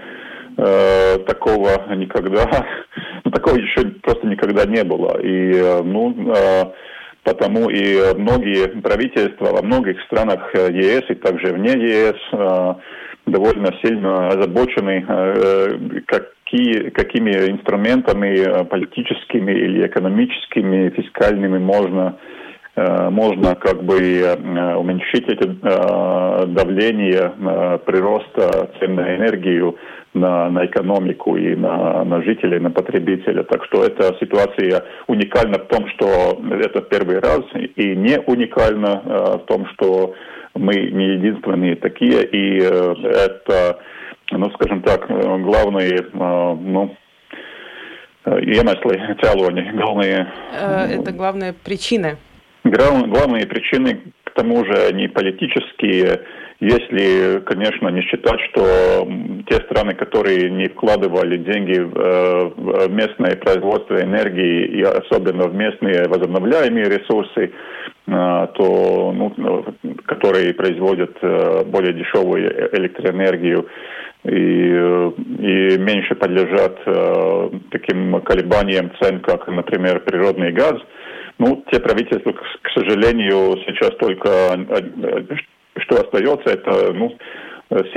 такого 1.26 1.94
никогда, 1.94 2.46
такого 3.30 3.56
еще 3.56 3.84
просто 4.02 4.26
никогда 4.26 4.64
не 4.64 4.82
было. 4.82 5.20
И, 5.20 5.82
ну, 5.84 6.72
потому 7.22 7.68
и 7.68 8.14
многие 8.16 8.80
правительства 8.80 9.52
во 9.52 9.60
многих 9.60 10.00
странах 10.04 10.54
ЕС 10.54 11.02
и 11.10 11.14
также 11.16 11.52
вне 11.52 11.72
ЕС 11.72 12.16
довольно 13.26 13.72
сильно 13.82 14.28
озабочены, 14.28 15.04
э, 15.06 16.00
какие, 16.06 16.90
какими 16.90 17.30
инструментами 17.50 18.38
э, 18.38 18.64
политическими 18.64 19.52
или 19.52 19.86
экономическими, 19.86 20.90
фискальными 20.90 21.58
можно 21.58 22.16
э, 22.74 23.10
можно 23.10 23.54
как 23.54 23.82
бы 23.84 23.96
уменьшить 23.96 25.28
это 25.28 26.46
давление 26.46 27.32
прироста 27.84 28.70
цен 28.78 28.94
на 28.94 29.16
энергию 29.16 29.76
на, 30.14 30.50
на 30.50 30.66
экономику 30.66 31.36
и 31.36 31.54
на, 31.56 32.04
на 32.04 32.22
жителей, 32.22 32.58
на 32.60 32.70
потребителя. 32.70 33.42
Так 33.44 33.64
что 33.64 33.84
эта 33.84 34.16
ситуация 34.20 34.84
уникальна 35.06 35.58
в 35.58 35.66
том, 35.68 35.88
что 35.88 36.40
это 36.50 36.82
первый 36.82 37.18
раз, 37.20 37.40
и 37.54 37.96
не 37.96 38.20
уникальна 38.20 39.02
в 39.04 39.46
том, 39.46 39.66
что 39.74 40.14
мы 40.54 40.74
не 40.74 41.14
единственные 41.14 41.76
такие, 41.76 42.24
и 42.24 42.60
э, 42.60 42.94
это, 43.26 43.78
ну, 44.30 44.50
скажем 44.50 44.82
так, 44.82 45.06
главные, 45.08 45.94
э, 45.94 46.06
ну, 46.12 46.94
iemesli, 48.24 48.98
cēloņi, 49.18 49.72
главные... 49.74 50.26
Это 50.52 51.12
главные 51.12 51.52
причины. 51.52 52.16
Главные 52.64 53.46
причины, 53.46 54.00
к 54.32 54.34
тому 54.34 54.64
же 54.64 54.72
они 54.88 55.08
политические, 55.08 56.22
если, 56.58 57.40
конечно, 57.40 57.88
не 57.88 58.00
считать, 58.02 58.40
что 58.50 59.06
те 59.46 59.56
страны, 59.66 59.94
которые 59.94 60.50
не 60.50 60.68
вкладывали 60.68 61.36
деньги 61.36 61.78
в 61.78 62.88
местное 62.88 63.36
производство 63.36 64.00
энергии 64.00 64.78
и 64.78 64.82
особенно 64.82 65.48
в 65.48 65.54
местные 65.54 66.08
возобновляемые 66.08 66.86
ресурсы, 66.86 67.52
то, 68.06 69.12
ну, 69.14 69.64
которые 70.06 70.54
производят 70.54 71.18
более 71.66 71.92
дешевую 71.92 72.70
электроэнергию, 72.74 73.68
и, 74.24 74.30
и 74.30 75.78
меньше 75.78 76.14
подлежат 76.14 76.78
э, 76.86 77.50
таким 77.72 78.20
колебаниям 78.20 78.92
цен, 79.00 79.20
как, 79.20 79.48
например, 79.48 80.00
природный 80.00 80.52
газ. 80.52 80.74
Ну, 81.44 81.64
те 81.72 81.80
правительства, 81.80 82.32
к, 82.32 82.70
сожалению, 82.72 83.56
сейчас 83.66 83.90
только 83.98 84.28
э, 84.30 85.36
что 85.78 86.00
остается, 86.00 86.50
это 86.50 86.92
ну, 86.92 87.18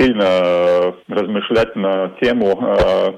сильно 0.00 0.92
размышлять 1.06 1.76
на 1.76 2.08
тему, 2.20 2.60
э, 2.60 3.12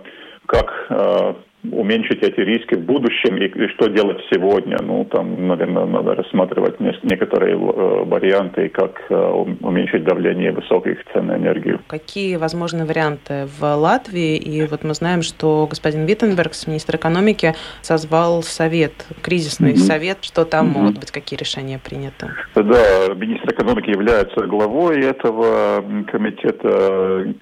как 0.45 0.87
э, 0.91 1.35
уменьшить 1.73 2.23
эти 2.23 2.41
риски 2.41 2.75
в 2.75 2.85
будущем 2.85 3.37
и, 3.37 3.47
и 3.47 3.69
что 3.69 3.89
делать 3.89 4.19
сегодня. 4.33 4.77
Ну, 4.83 5.05
там, 5.05 5.49
наверное, 5.49 5.87
надо 5.87 6.15
рассматривать 6.15 6.81
некоторые 6.81 7.55
э, 7.55 8.05
варианты, 8.05 8.69
как 8.69 9.01
э, 9.09 9.15
уменьшить 9.61 10.05
давление 10.05 10.53
высоких 10.53 10.99
цен 11.13 11.27
на 11.27 11.37
энергию. 11.37 11.81
Какие 11.87 12.37
возможны 12.37 12.85
варианты 12.85 13.47
в 13.59 13.63
Латвии? 13.63 14.37
И 14.37 14.67
вот 14.67 14.85
мы 14.85 14.95
знаем, 14.95 15.23
что 15.23 15.67
господин 15.69 16.07
Виттенберг, 16.07 16.53
министр 16.67 16.97
экономики, 16.97 17.55
созвал 17.83 18.43
совет, 18.43 18.93
кризисный 19.23 19.73
mm-hmm. 19.73 19.77
совет, 19.77 20.19
что 20.23 20.45
там 20.45 20.67
mm-hmm. 20.67 20.79
могут 20.79 20.99
быть, 21.01 21.11
какие 21.11 21.39
решения 21.39 21.79
приняты? 21.79 22.29
Да, 22.55 23.15
министр 23.15 23.53
экономики 23.53 23.91
является 23.91 24.47
главой 24.47 25.01
этого 25.01 25.85
комитета 26.11 27.35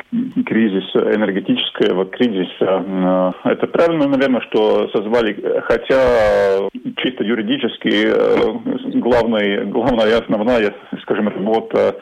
кризиса, 0.45 1.14
энергетического 1.14 2.06
кризиса. 2.06 3.35
Это 3.45 3.66
правильно 3.66 4.09
наверное, 4.16 4.40
что 4.42 4.88
созвали, 4.88 5.37
хотя 5.62 6.68
чисто 6.99 7.25
юридически 7.25 8.06
э, 8.06 8.99
главная, 8.99 9.64
главная 9.64 10.18
основная, 10.18 10.75
скажем, 11.02 11.28
работа 11.28 11.96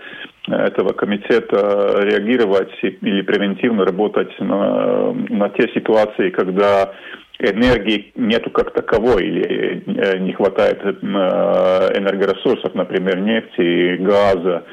этого 0.47 0.93
комитета 0.93 2.01
реагировать 2.03 2.73
или 2.83 3.23
превентивно 3.23 3.85
работать 3.85 4.31
на, 4.41 5.13
на 5.13 5.49
те 5.51 5.69
ситуации, 5.73 6.31
когда 6.31 6.93
энергии 7.39 8.13
нету 8.15 8.51
как 8.51 8.73
таковой 8.73 9.25
или 9.25 9.83
э, 9.87 10.19
не 10.19 10.33
хватает 10.33 10.81
э, 10.85 10.91
энергоресурсов, 10.93 12.75
например, 12.75 13.21
нефти, 13.21 13.97
газа. 13.97 14.65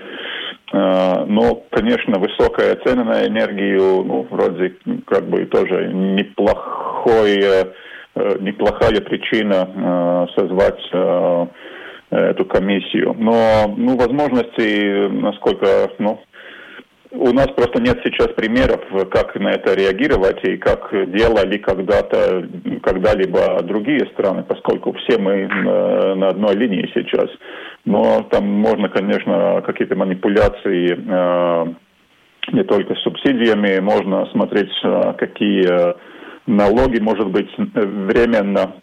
Но, 0.73 1.63
конечно, 1.69 2.17
высокая 2.17 2.77
цена 2.85 3.03
на 3.03 3.27
энергию, 3.27 4.03
ну, 4.05 4.25
вроде 4.29 4.75
как 5.05 5.27
бы 5.27 5.45
тоже 5.45 5.91
неплохо 5.93 6.91
неплохой, 7.01 7.37
э, 7.39 7.65
э, 8.15 8.37
неплохая 8.39 9.01
причина 9.01 9.67
э, 9.75 10.27
созвать 10.39 10.81
эту 12.11 12.45
комиссию. 12.45 13.15
Но 13.17 13.73
ну, 13.77 13.95
возможности, 13.95 15.07
насколько 15.07 15.91
ну, 15.97 16.19
у 17.11 17.31
нас 17.31 17.47
просто 17.55 17.81
нет 17.81 18.01
сейчас 18.03 18.27
примеров, 18.35 18.81
как 19.09 19.33
на 19.35 19.51
это 19.51 19.75
реагировать 19.75 20.43
и 20.43 20.57
как 20.57 20.91
делали 20.91 21.57
когда-то, 21.57 22.49
когда-либо 22.83 23.63
другие 23.63 24.05
страны, 24.07 24.43
поскольку 24.43 24.91
все 24.91 25.17
мы 25.17 25.47
на 26.15 26.27
одной 26.27 26.55
линии 26.55 26.91
сейчас. 26.93 27.29
Но 27.85 28.23
там 28.29 28.45
можно, 28.45 28.89
конечно, 28.89 29.61
какие-то 29.65 29.95
манипуляции 29.95 30.93
э, 30.93 31.73
не 32.51 32.63
только 32.63 32.95
с 32.95 33.01
субсидиями, 33.03 33.79
можно 33.79 34.25
смотреть, 34.27 34.71
какие 35.17 35.95
налоги, 36.47 36.99
может 36.99 37.29
быть, 37.29 37.49
временно 37.57 38.73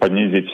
понизить, 0.00 0.50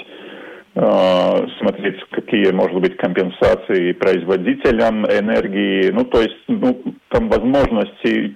смотреть, 0.74 2.00
какие, 2.10 2.52
может 2.52 2.80
быть, 2.80 2.96
компенсации 2.96 3.92
производителям 3.92 5.04
энергии. 5.06 5.90
Ну, 5.90 6.04
то 6.04 6.20
есть, 6.20 6.36
ну, 6.48 6.80
там 7.08 7.28
возможности 7.28 8.34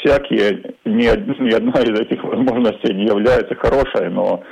всякие, 0.00 0.74
ни, 0.84 1.04
ни 1.42 1.54
одна 1.54 1.80
из 1.82 2.00
этих 2.00 2.22
возможностей 2.24 2.94
не 2.94 3.06
является 3.06 3.54
хорошей, 3.54 4.10
но 4.10 4.42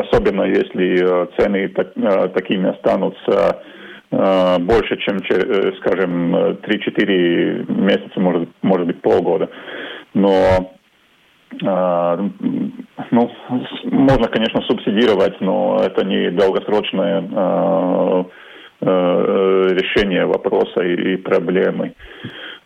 особенно 0.00 0.42
если 0.44 1.28
цены 1.36 1.68
так, 1.68 1.92
такими 2.34 2.70
останутся 2.70 3.62
больше, 4.10 4.96
чем, 4.98 5.18
э, 5.18 5.72
скажем, 5.80 6.34
3-4 6.34 7.70
месяца, 7.70 8.18
может, 8.18 8.48
может 8.62 8.86
быть, 8.86 9.02
полгода 9.02 9.50
но 10.14 10.72
э, 11.62 12.28
ну, 13.10 13.30
можно, 13.84 14.28
конечно, 14.28 14.62
субсидировать, 14.62 15.40
но 15.40 15.80
это 15.82 16.04
не 16.04 16.30
долгосрочное 16.30 17.22
э, 17.22 18.24
э, 18.80 19.66
решение 19.70 20.26
вопроса 20.26 20.80
и 20.82 21.16
проблемы. 21.16 21.94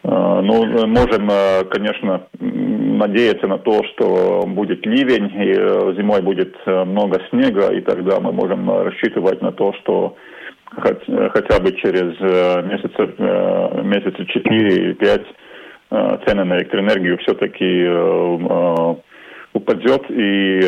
Э, 0.04 0.40
ну, 0.42 0.86
можем, 0.86 1.28
конечно, 1.70 2.26
надеяться 2.38 3.46
на 3.46 3.58
то, 3.58 3.82
что 3.84 4.44
будет 4.46 4.84
ливень, 4.86 5.32
и 5.34 5.54
зимой 5.96 6.22
будет 6.22 6.54
много 6.66 7.20
снега, 7.30 7.72
и 7.72 7.80
тогда 7.80 8.20
мы 8.20 8.32
можем 8.32 8.70
рассчитывать 8.70 9.42
на 9.42 9.52
то, 9.52 9.72
что 9.80 10.16
хотя 10.74 11.60
бы 11.60 11.72
через 11.72 12.18
месяца, 12.66 13.82
месяца 13.82 14.22
4-5 14.22 15.24
Э, 15.94 16.16
цены 16.26 16.44
на 16.44 16.56
электроэнергию 16.56 17.18
все-таки 17.18 17.64
э, 17.64 18.38
э, 18.48 18.94
упадет, 19.52 20.10
и, 20.10 20.60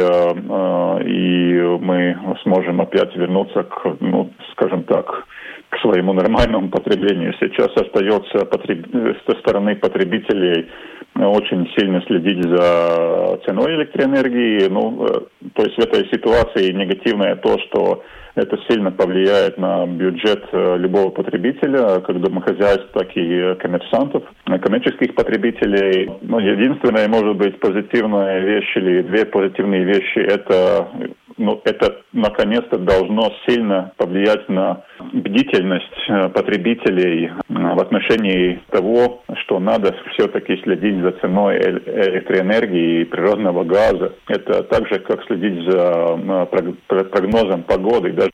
и 1.07 1.79
мы 1.81 2.37
сможем 2.43 2.83
опять 2.83 3.17
вернуться 3.17 3.63
к, 3.63 3.97
ну, 4.01 4.31
скажем 4.53 4.83
так, 4.83 5.27
к 5.75 5.81
своему 5.81 6.13
нормальному 6.13 6.69
потреблению. 6.69 7.35
Сейчас 7.41 7.71
остается 7.77 8.45
потреб... 8.47 8.87
со 9.27 9.39
стороны 9.41 9.77
потребителей 9.77 10.69
очень 11.15 11.69
сильно 11.77 12.01
следить 12.03 12.43
за 12.45 13.39
ценой 13.47 13.75
электроэнергии. 13.77 14.69
Ну, 14.69 15.07
то 15.55 15.63
есть 15.63 15.77
в 15.77 15.81
этой 15.81 16.09
ситуации 16.11 16.73
негативное 16.73 17.37
то, 17.37 17.59
что 17.67 18.03
это 18.35 18.59
сильно 18.69 18.91
повлияет 18.91 19.59
на 19.59 19.87
бюджет 19.87 20.45
э, 20.51 20.77
любого 20.79 21.11
потребителя, 21.11 22.01
как 22.01 22.21
домохозяйств, 22.21 22.89
так 22.93 23.17
и 23.17 23.55
коммерсантов, 23.61 24.25
коммерческих 24.45 25.15
потребителей. 25.15 26.11
Но 26.23 26.41
единственная, 26.41 27.09
может 27.09 27.37
быть, 27.37 27.61
позитивная 27.61 28.41
вещь 28.41 28.77
или 28.77 29.03
две 29.03 29.25
позитивные 29.25 29.85
вещи– 29.85 30.19
это 30.19 30.89
ну, 31.37 31.61
это 31.65 32.03
наконец-то 32.13 32.79
должно 32.79 33.33
сильно 33.47 33.93
повлиять 33.97 34.49
на 34.49 34.83
бдительность 35.13 36.09
э, 36.09 36.29
потребителей 36.29 37.27
э, 37.27 37.31
в 37.49 37.81
отношении 37.81 38.61
того, 38.71 39.23
что 39.43 39.59
надо 39.59 39.95
все-таки 40.13 40.57
следить 40.63 41.03
за 41.03 41.13
ценой 41.13 41.59
электроэнергии 41.59 43.03
и 43.03 43.05
природного 43.05 43.65
газа. 43.65 44.15
Это 44.29 44.63
так 44.65 44.89
же, 44.89 45.01
как 45.01 45.25
следить 45.27 45.71
за 45.71 46.19
э, 46.19 46.47
прогнозом 46.89 47.63
погоды. 47.63 48.13
Даже 48.13 48.31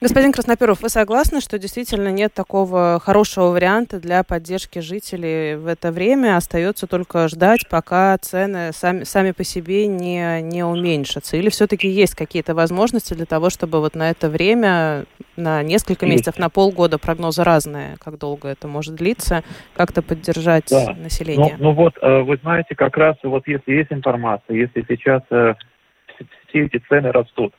Господин 0.00 0.30
Красноперов, 0.30 0.82
вы 0.82 0.90
согласны, 0.90 1.40
что 1.40 1.58
действительно 1.58 2.12
нет 2.12 2.32
такого 2.32 3.00
хорошего 3.02 3.46
варианта 3.46 3.98
для 3.98 4.22
поддержки 4.22 4.78
жителей 4.78 5.56
в 5.56 5.66
это 5.66 5.90
время? 5.90 6.36
Остается 6.36 6.86
только 6.86 7.26
ждать, 7.26 7.68
пока 7.68 8.16
цены 8.18 8.70
сами, 8.72 9.02
сами 9.02 9.32
по 9.32 9.42
себе 9.42 9.88
не, 9.88 10.40
не 10.40 10.62
уменьшатся? 10.62 11.36
Или 11.36 11.48
все-таки 11.48 11.88
есть 11.88 12.14
какие-то 12.14 12.54
возможности 12.54 13.14
для 13.14 13.26
того, 13.26 13.50
чтобы 13.50 13.80
вот 13.80 13.96
на 13.96 14.08
это 14.08 14.28
время, 14.28 15.04
на 15.34 15.64
несколько 15.64 16.06
месяцев, 16.06 16.38
на 16.38 16.48
полгода, 16.48 16.98
прогнозы 16.98 17.42
разные, 17.42 17.96
как 17.98 18.18
долго 18.18 18.46
это 18.46 18.68
может 18.68 18.94
длиться, 18.94 19.42
как-то 19.74 20.00
поддержать 20.00 20.68
да. 20.70 20.94
население? 20.94 21.56
Ну, 21.58 21.70
ну 21.70 21.72
вот, 21.72 21.94
э, 22.00 22.20
вы 22.20 22.36
знаете, 22.36 22.76
как 22.76 22.96
раз 22.96 23.16
вот 23.24 23.48
если 23.48 23.72
есть 23.72 23.92
информация, 23.92 24.58
если 24.58 24.84
сейчас 24.88 25.22
э, 25.30 25.54
все 26.46 26.66
эти 26.66 26.80
цены 26.88 27.10
растут, 27.10 27.52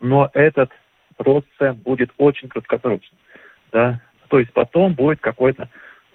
но 0.00 0.28
этот 0.34 0.70
рост 1.18 1.46
цен 1.58 1.74
будет 1.74 2.10
очень 2.18 2.48
краткосрочным. 2.48 3.18
Да? 3.72 4.00
То 4.28 4.38
есть 4.38 4.52
потом 4.52 4.94
будет 4.94 5.20
какое-то 5.20 5.68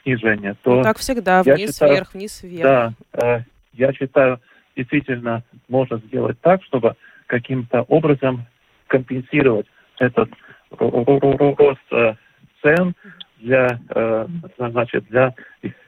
снижение. 0.04 0.56
То 0.64 0.76
ну, 0.76 0.84
как 0.84 0.98
всегда, 0.98 1.44
вниз, 1.44 1.74
считаю, 1.74 1.94
вверх, 1.94 2.14
вниз, 2.14 2.44
вверх. 2.44 2.64
Да, 2.64 2.94
э, 3.14 3.42
я 3.74 3.94
считаю, 3.94 4.40
действительно 4.76 5.44
можно 5.68 5.98
сделать 6.00 6.40
так, 6.42 6.64
чтобы 6.64 6.96
каким-то 7.28 7.82
образом 7.84 8.46
компенсировать 8.88 9.68
этот 10.00 10.30
рост 10.72 11.80
э, 11.92 12.16
цен 12.62 12.94
для, 13.38 13.80
э, 13.90 14.28
значит, 14.58 15.06
для, 15.06 15.34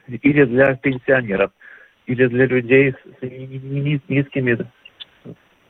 или 0.06 0.44
для 0.44 0.76
пенсионеров, 0.76 1.50
или 2.06 2.26
для 2.26 2.46
людей 2.46 2.94
с 3.20 3.22
низкими 4.08 4.58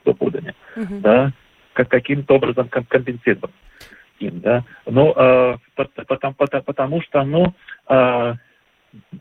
доходами. 0.05 0.55
Uh-huh. 0.76 1.00
Да? 1.00 1.33
Как 1.72 1.88
каким-то 1.88 2.35
образом 2.35 2.68
компенсировать. 2.68 3.52
допустим, 4.22 4.40
да. 4.40 4.64
Ну, 4.87 5.12
э, 5.16 5.56
потому, 5.74 6.35
потому, 6.35 6.62
потому 6.62 7.02
что, 7.02 7.24
ну, 7.24 7.54
э, 7.88 8.35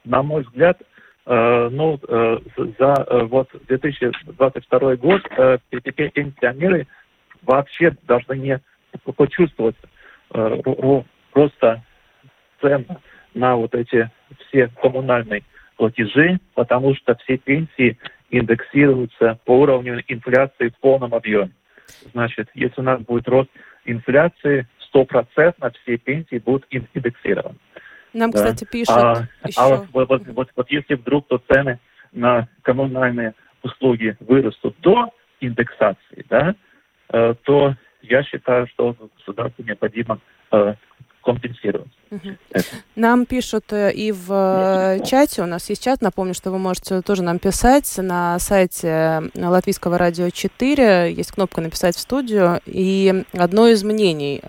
на 0.06 0.24
мой 0.24 0.44
взгляд, 0.44 0.82
э, 1.26 1.70
ну, 1.72 2.00
э, 2.08 2.38
за 2.80 3.06
э, 3.08 3.24
вот 3.24 3.50
2022 3.68 4.96
год 4.98 5.22
э, 5.38 5.58
пенсионеры 5.70 6.88
вообще 7.42 7.96
должны 8.04 8.38
не 8.38 8.60
почувствовать 9.16 9.78
э, 10.34 10.62
роста 11.34 11.84
цен 12.62 12.86
на 13.34 13.56
вот 13.56 13.74
эти 13.74 14.10
все 14.48 14.70
коммунальные 14.82 15.44
платежи, 15.78 16.40
потому 16.54 16.94
что 16.96 17.16
все 17.16 17.38
пенсии 17.38 17.98
индексируются 18.30 19.40
по 19.46 19.60
уровню 19.62 20.04
инфляции 20.08 20.70
в 20.70 20.78
полном 20.80 21.14
объеме. 21.14 21.52
Значит, 22.12 22.50
если 22.54 22.82
у 22.82 22.84
нас 22.84 23.02
будет 23.02 23.28
рост 23.28 23.50
инфляции, 23.86 24.68
стопроцентно 24.88 25.72
все 25.82 25.98
пенсии 25.98 26.38
будут 26.40 26.66
индексированы. 26.70 27.58
Нам, 28.14 28.32
да. 28.32 28.38
кстати, 28.38 28.68
пишут 28.70 28.96
а, 28.98 29.28
еще... 29.46 29.60
А 29.60 29.68
вот, 29.70 29.88
вот, 29.94 30.10
вот, 30.10 30.28
вот, 30.28 30.50
вот 30.56 30.70
если 30.70 30.96
вдруг 30.96 31.28
то 31.28 31.42
цены 31.50 31.80
на 32.12 32.48
коммунальные 32.62 33.34
услуги 33.64 34.18
вырастут 34.20 34.76
до 34.82 35.10
индексации, 35.40 36.26
да, 36.30 36.56
э, 37.10 37.36
то 37.44 37.76
я 38.02 38.24
считаю, 38.24 38.68
что 38.68 38.96
государству 39.18 39.64
необходимо 39.64 40.20
э, 40.52 40.76
компенсировать. 41.24 41.92
Нам 42.96 43.26
пишут 43.26 43.72
э, 43.72 43.92
и 43.94 44.12
в 44.12 44.28
э, 44.30 45.06
чате, 45.06 45.44
у 45.44 45.46
нас 45.46 45.70
есть 45.70 45.82
чат, 45.82 46.02
напомню, 46.02 46.34
что 46.34 46.52
вы 46.52 46.60
можете 46.60 47.02
тоже 47.02 47.24
нам 47.24 47.40
писать 47.40 47.92
на 47.98 48.38
сайте 48.40 49.32
э, 49.34 49.48
Латвийского 49.48 49.98
радио 49.98 50.30
4, 50.30 51.14
есть 51.14 51.32
кнопка 51.32 51.62
«Написать 51.62 51.96
в 51.96 52.00
студию», 52.00 52.60
и 52.66 53.24
одно 53.34 53.68
из 53.68 53.84
мнений, 53.84 54.42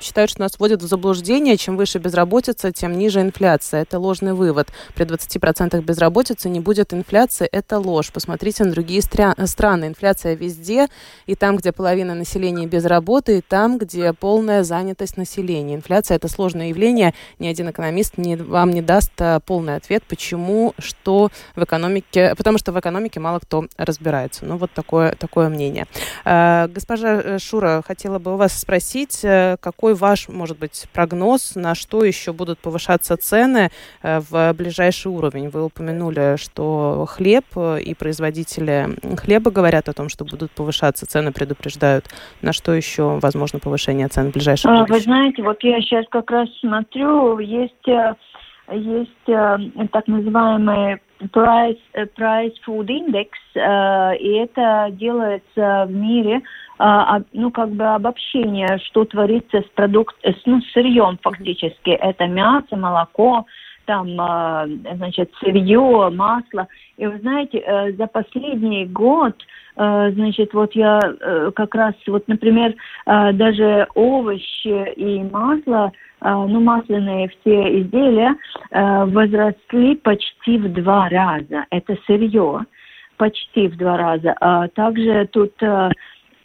считают, 0.00 0.30
что 0.30 0.40
нас 0.40 0.58
вводят 0.58 0.82
в 0.82 0.86
заблуждение, 0.86 1.56
чем 1.56 1.76
выше 1.76 1.98
безработица, 1.98 2.72
тем 2.72 2.96
ниже 2.96 3.20
инфляция. 3.20 3.82
Это 3.82 3.98
ложный 3.98 4.32
вывод. 4.32 4.68
При 4.94 5.04
20% 5.04 5.80
безработицы 5.82 6.48
не 6.48 6.60
будет 6.60 6.94
инфляции, 6.94 7.46
это 7.50 7.78
ложь. 7.78 8.12
Посмотрите 8.12 8.64
на 8.64 8.70
другие 8.70 9.02
страны. 9.02 9.86
Инфляция 9.86 10.34
везде, 10.34 10.88
и 11.26 11.34
там, 11.34 11.56
где 11.56 11.72
половина 11.72 12.14
населения 12.14 12.66
без 12.66 12.84
работы, 12.84 13.38
и 13.38 13.40
там, 13.40 13.78
где 13.78 14.12
полная 14.12 14.62
занятость 14.62 15.16
населения. 15.16 15.74
Инфляция– 15.74 16.16
это 16.16 16.28
сложное 16.28 16.68
явление, 16.68 16.99
мнение, 17.00 17.14
ни 17.38 17.48
один 17.48 17.70
экономист 17.70 18.18
не, 18.18 18.36
вам 18.36 18.70
не 18.70 18.82
даст 18.82 19.12
а, 19.20 19.40
полный 19.40 19.76
ответ, 19.76 20.02
почему, 20.08 20.74
что 20.78 21.30
в 21.56 21.64
экономике, 21.64 22.34
потому 22.36 22.58
что 22.58 22.72
в 22.72 22.78
экономике 22.78 23.20
мало 23.20 23.38
кто 23.38 23.64
разбирается. 23.76 24.44
Ну, 24.44 24.56
вот 24.56 24.70
такое, 24.72 25.12
такое 25.12 25.48
мнение. 25.48 25.86
А, 26.24 26.68
госпожа 26.68 27.20
э, 27.20 27.38
Шура, 27.38 27.82
хотела 27.86 28.18
бы 28.18 28.34
у 28.34 28.36
вас 28.36 28.58
спросить, 28.58 29.20
э, 29.22 29.56
какой 29.60 29.94
ваш, 29.94 30.28
может 30.28 30.58
быть, 30.58 30.86
прогноз, 30.92 31.54
на 31.54 31.74
что 31.74 32.04
еще 32.04 32.32
будут 32.32 32.58
повышаться 32.58 33.16
цены 33.16 33.70
э, 34.02 34.20
в 34.20 34.52
ближайший 34.54 35.08
уровень? 35.08 35.48
Вы 35.48 35.64
упомянули, 35.64 36.36
что 36.36 37.06
хлеб 37.08 37.44
и 37.56 37.94
производители 37.94 38.88
хлеба 39.16 39.50
говорят 39.50 39.88
о 39.88 39.92
том, 39.92 40.08
что 40.08 40.24
будут 40.24 40.50
повышаться 40.50 41.06
цены, 41.06 41.32
предупреждают. 41.32 42.06
На 42.42 42.52
что 42.52 42.74
еще 42.74 43.18
возможно 43.22 43.58
повышение 43.58 44.08
цен 44.08 44.30
в 44.30 44.32
ближайшем 44.32 44.70
будущем? 44.70 44.94
Вы 44.94 45.00
знаете, 45.00 45.42
вот 45.42 45.62
я 45.62 45.80
сейчас 45.80 46.04
как 46.10 46.30
раз 46.30 46.48
смотрю 46.60 46.89
смотрю, 46.90 47.38
есть, 47.38 47.88
э, 47.88 48.14
есть 48.72 49.28
э, 49.28 49.58
так 49.92 50.06
называемый 50.06 51.00
price, 51.32 51.78
э, 51.94 52.06
price 52.16 52.54
food 52.66 52.88
index, 52.88 53.28
и 53.54 54.32
это 54.36 54.88
делается 54.92 55.86
в 55.86 55.92
мире, 55.92 56.40
ну, 57.32 57.50
как 57.50 57.70
бы 57.70 57.84
обобщение, 57.84 58.78
что 58.86 59.04
творится 59.04 59.60
с 59.60 59.70
продукт, 59.74 60.16
ну, 60.46 60.62
с 60.62 60.72
сырьем 60.72 61.18
фактически. 61.20 61.90
Это 61.90 62.26
мясо, 62.26 62.74
молоко, 62.74 63.44
там, 63.90 64.08
значит, 64.96 65.30
сырье, 65.40 66.10
масло. 66.14 66.68
И 66.96 67.06
вы 67.06 67.18
знаете, 67.18 67.94
за 67.98 68.06
последний 68.06 68.86
год, 68.86 69.34
значит, 69.74 70.54
вот 70.54 70.74
я 70.74 71.00
как 71.56 71.74
раз, 71.74 71.94
вот, 72.06 72.28
например, 72.28 72.74
даже 73.06 73.88
овощи 73.94 74.92
и 74.94 75.22
масло– 75.24 75.92
а, 76.20 76.46
ну, 76.46 76.60
масляные 76.60 77.28
все 77.28 77.80
изделия 77.80 78.36
а, 78.70 79.06
возросли 79.06 79.96
почти 79.96 80.58
в 80.58 80.72
два 80.72 81.08
раза. 81.08 81.64
Это 81.70 81.96
сырье 82.06 82.60
почти 83.16 83.68
в 83.68 83.76
два 83.76 83.96
раза. 83.96 84.34
А 84.40 84.68
также 84.68 85.28
тут 85.32 85.52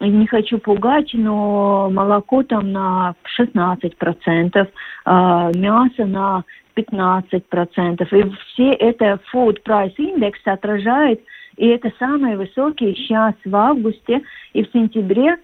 не 0.01 0.27
хочу 0.27 0.57
пугать, 0.59 1.11
но 1.13 1.89
молоко 1.89 2.43
там 2.43 2.71
на 2.71 3.15
16%, 3.39 4.67
а 5.05 5.51
мясо 5.55 6.05
на 6.05 6.43
15%. 6.75 8.17
И 8.17 8.35
все 8.53 8.69
это 8.71 9.19
Food 9.33 9.63
Price 9.63 9.95
Index 9.97 10.33
отражает, 10.45 11.21
и 11.57 11.67
это 11.67 11.91
самые 11.99 12.37
высокие 12.37 12.95
сейчас 12.95 13.33
в 13.43 13.55
августе 13.55 14.21
и 14.53 14.63
в 14.63 14.71
сентябре 14.71 15.37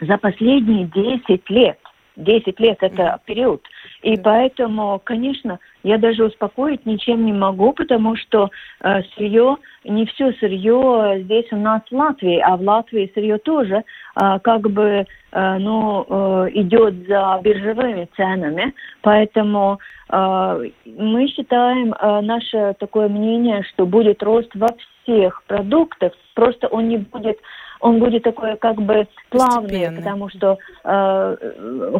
за 0.00 0.16
последние 0.18 0.86
10 0.86 1.50
лет. 1.50 1.78
10 2.16 2.58
лет 2.58 2.78
это 2.80 3.20
период. 3.24 3.62
И 4.02 4.16
поэтому, 4.16 5.00
конечно, 5.04 5.58
я 5.82 5.98
даже 5.98 6.24
успокоить 6.24 6.86
ничем 6.86 7.24
не 7.24 7.32
могу, 7.32 7.72
потому 7.72 8.16
что 8.16 8.50
э, 8.80 9.02
сырье, 9.14 9.56
не 9.84 10.06
все 10.06 10.32
сырье 10.34 11.20
здесь 11.24 11.46
у 11.52 11.56
нас 11.56 11.82
в 11.90 11.94
Латвии, 11.94 12.38
а 12.38 12.56
в 12.56 12.62
Латвии 12.62 13.10
сырье 13.14 13.38
тоже 13.38 13.84
э, 14.20 14.38
как 14.42 14.70
бы 14.70 15.06
э, 15.32 15.58
ну, 15.58 16.06
э, 16.08 16.50
идет 16.54 17.06
за 17.06 17.40
биржевыми 17.42 18.08
ценами. 18.16 18.74
Поэтому 19.02 19.78
э, 20.10 20.70
мы 20.84 21.28
считаем, 21.28 21.92
э, 21.92 22.20
наше 22.22 22.74
такое 22.78 23.08
мнение, 23.08 23.62
что 23.72 23.86
будет 23.86 24.22
рост 24.22 24.50
во 24.54 24.68
всех 25.02 25.42
продуктах, 25.46 26.12
просто 26.34 26.66
он 26.68 26.88
не 26.88 26.98
будет 26.98 27.38
он 27.80 27.98
будет 27.98 28.22
такой 28.22 28.56
как 28.56 28.76
бы 28.76 29.06
плавный, 29.30 29.68
Постепенно. 29.68 29.96
потому 29.96 30.28
что 30.30 30.58
э, 30.84 31.36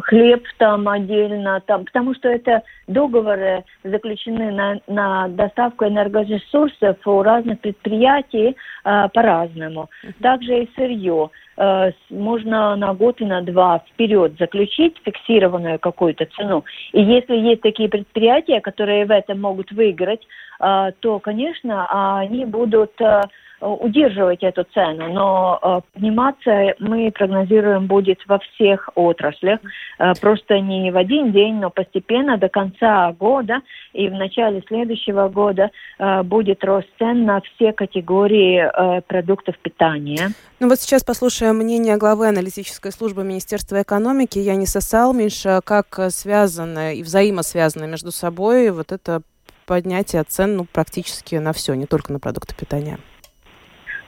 хлеб 0.03 0.43
там 0.57 0.87
отдельно, 0.87 1.61
там, 1.65 1.85
потому 1.85 2.13
что 2.15 2.29
это 2.29 2.63
договоры 2.87 3.63
заключены 3.83 4.51
на, 4.51 4.79
на 4.87 5.27
доставку 5.29 5.85
энергоресурсов 5.85 6.97
у 7.05 7.21
разных 7.21 7.59
предприятий 7.59 8.55
э, 8.83 9.09
по-разному. 9.13 9.89
Также 10.21 10.63
и 10.63 10.69
сырье 10.75 11.29
э, 11.57 11.91
можно 12.09 12.75
на 12.75 12.93
год 12.93 13.21
и 13.21 13.25
на 13.25 13.41
два 13.41 13.79
вперед 13.79 14.33
заключить 14.37 14.97
фиксированную 15.05 15.79
какую-то 15.79 16.25
цену. 16.35 16.65
И 16.91 17.01
если 17.01 17.35
есть 17.35 17.61
такие 17.61 17.89
предприятия, 17.89 18.59
которые 18.59 19.05
в 19.05 19.11
этом 19.11 19.39
могут 19.39 19.71
выиграть, 19.71 20.25
э, 20.59 20.91
то, 20.99 21.19
конечно, 21.19 22.19
они 22.19 22.45
будут 22.45 22.99
э, 22.99 23.21
удерживать 23.61 24.43
эту 24.43 24.65
цену, 24.73 25.11
но 25.13 25.59
э, 25.61 25.81
подниматься 25.93 26.75
мы 26.79 27.11
прогнозируем 27.11 27.87
будет 27.87 28.19
во 28.27 28.39
всех 28.39 28.89
отраслях, 28.95 29.59
э, 29.99 30.13
просто 30.21 30.59
не 30.59 30.91
в 30.91 30.97
один 30.97 31.31
день, 31.31 31.55
но 31.55 31.69
постепенно 31.69 32.37
до 32.37 32.49
конца 32.49 33.11
года 33.13 33.61
и 33.93 34.07
в 34.07 34.13
начале 34.13 34.63
следующего 34.67 35.27
года 35.29 35.71
э, 35.97 36.23
будет 36.23 36.63
рост 36.63 36.87
цен 36.97 37.25
на 37.25 37.41
все 37.41 37.73
категории 37.73 38.69
продуктов 39.07 39.57
питания. 39.59 40.29
Ну 40.59 40.69
вот 40.69 40.79
сейчас 40.79 41.03
послушаем 41.03 41.57
мнение 41.57 41.97
главы 41.97 42.27
аналитической 42.27 42.91
службы 42.91 43.23
Министерства 43.23 43.81
экономики 43.81 44.39
Яниса 44.39 44.81
Салмиша, 44.81 45.61
как 45.63 45.99
связаны 46.09 46.95
и 46.95 47.03
взаимосвязаны 47.03 47.87
между 47.87 48.11
собой 48.11 48.71
вот 48.71 48.91
это 48.91 49.21
поднятие 49.65 50.23
цен 50.23 50.57
ну, 50.57 50.65
практически 50.65 51.35
на 51.35 51.53
все, 51.53 51.75
не 51.75 51.85
только 51.85 52.11
на 52.11 52.19
продукты 52.19 52.55
питания. 52.55 52.97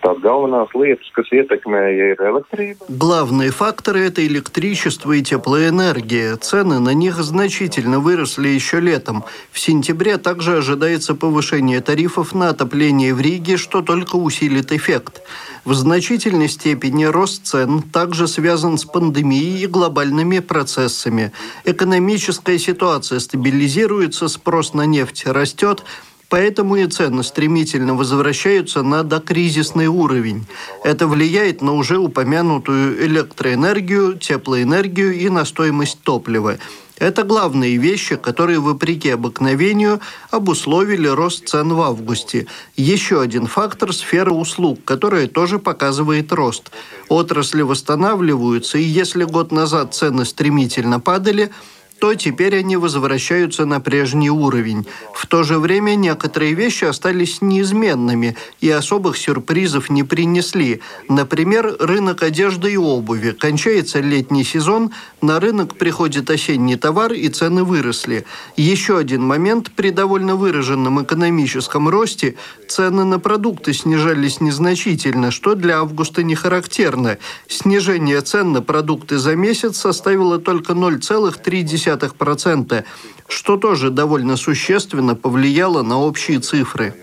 Tās 0.01 0.17
galvenās 0.17 0.71
lietas, 0.73 1.09
kas 1.13 1.27
ietekmēja, 1.29 2.05
ir 2.15 2.21
elektrība. 2.25 2.85
Главные 2.89 3.51
факторы– 3.51 3.99
это 4.07 4.25
электричество 4.25 5.11
и 5.11 5.21
теплоэнергия. 5.21 6.37
Цены 6.37 6.79
на 6.79 6.95
них 6.95 7.17
значительно 7.17 7.99
выросли 7.99 8.47
еще 8.47 8.79
летом. 8.79 9.23
В 9.51 9.59
сентябре 9.59 10.17
также 10.17 10.57
ожидается 10.57 11.13
повышение 11.13 11.81
тарифов 11.81 12.33
на 12.33 12.49
отопление 12.49 13.13
в 13.13 13.21
Риге, 13.21 13.57
что 13.57 13.83
только 13.83 14.15
усилит 14.15 14.71
эффект. 14.71 15.21
В 15.65 15.75
значительной 15.75 16.49
степени 16.49 17.03
рост 17.03 17.45
цен 17.45 17.83
также 17.83 18.27
связан 18.27 18.79
с 18.79 18.85
пандемией 18.85 19.63
и 19.63 19.67
глобальными 19.67 20.39
процессами. 20.39 21.31
Экономическая 21.63 22.57
ситуация 22.57 23.19
стабилизируется, 23.19 24.27
спрос 24.27 24.73
на 24.73 24.87
нефть 24.87 25.27
растет– 25.27 25.83
Поэтому 26.31 26.77
и 26.77 26.87
цены 26.87 27.23
стремительно 27.23 27.93
возвращаются 27.93 28.83
на 28.83 29.03
докризисный 29.03 29.87
уровень. 29.87 30.45
Это 30.81 31.05
влияет 31.05 31.61
на 31.61 31.73
уже 31.73 31.97
упомянутую 31.97 33.05
электроэнергию, 33.05 34.17
теплоэнергию 34.17 35.13
и 35.13 35.27
на 35.27 35.43
стоимость 35.43 35.99
топлива. 36.03 36.57
Это 36.97 37.23
главные 37.23 37.75
вещи, 37.75 38.15
которые, 38.15 38.59
вопреки 38.59 39.09
обыкновению, 39.09 39.99
обусловили 40.29 41.07
рост 41.07 41.49
цен 41.49 41.73
в 41.73 41.81
августе. 41.81 42.47
Еще 42.77 43.19
один 43.19 43.45
фактор– 43.47 43.91
сфера 43.93 44.31
услуг, 44.31 44.79
которая 44.85 45.27
тоже 45.27 45.59
показывает 45.59 46.31
рост. 46.31 46.71
Отрасли 47.09 47.61
восстанавливаются, 47.61 48.77
и 48.77 48.83
если 48.83 49.25
год 49.25 49.51
назад 49.51 49.95
цены 49.95 50.23
стремительно 50.23 51.01
падали– 51.01 51.51
то 52.01 52.15
теперь 52.15 52.57
они 52.57 52.77
возвращаются 52.77 53.67
на 53.67 53.79
прежний 53.79 54.31
уровень. 54.31 54.87
В 55.13 55.27
то 55.27 55.43
же 55.43 55.59
время 55.59 55.93
некоторые 55.93 56.55
вещи 56.55 56.85
остались 56.85 57.41
неизменными 57.41 58.35
и 58.59 58.71
особых 58.71 59.17
сюрпризов 59.17 59.91
не 59.91 60.03
принесли. 60.03 60.81
Например, 61.07 61.75
рынок 61.79 62.23
одежды 62.23 62.73
и 62.73 62.77
обуви. 62.77 63.33
Кончается 63.39 63.99
летний 63.99 64.43
сезон, 64.43 64.89
на 65.21 65.39
рынок 65.39 65.75
приходит 65.75 66.31
осенний 66.31 66.75
товар 66.75 67.13
и 67.13 67.29
цены 67.29 67.63
выросли. 67.63 68.25
Еще 68.57 68.97
один 68.97 69.23
момент 69.23 69.69
при 69.75 69.91
довольно 69.91 70.35
выраженном 70.35 71.03
экономическом 71.03 71.87
росте 71.87 72.33
цены 72.67 73.03
на 73.03 73.19
продукты 73.19 73.73
снижались 73.73 74.41
незначительно, 74.41 75.29
что 75.29 75.53
для 75.53 75.77
августа 75.77 76.23
не 76.23 76.33
характерно. 76.33 77.19
Снижение 77.47 78.21
цен 78.21 78.53
на 78.53 78.63
продукты 78.63 79.19
за 79.19 79.35
месяц 79.35 79.77
составило 79.77 80.39
только 80.39 80.73
0,3 80.73 81.61
0,2%, 81.95 82.83
что 83.27 83.57
тоже 83.57 83.89
довольно 83.89 84.35
существенно 84.37 85.15
повлияло 85.15 85.83
на 85.83 85.99
общие 85.99 86.39
цифры. 86.39 86.93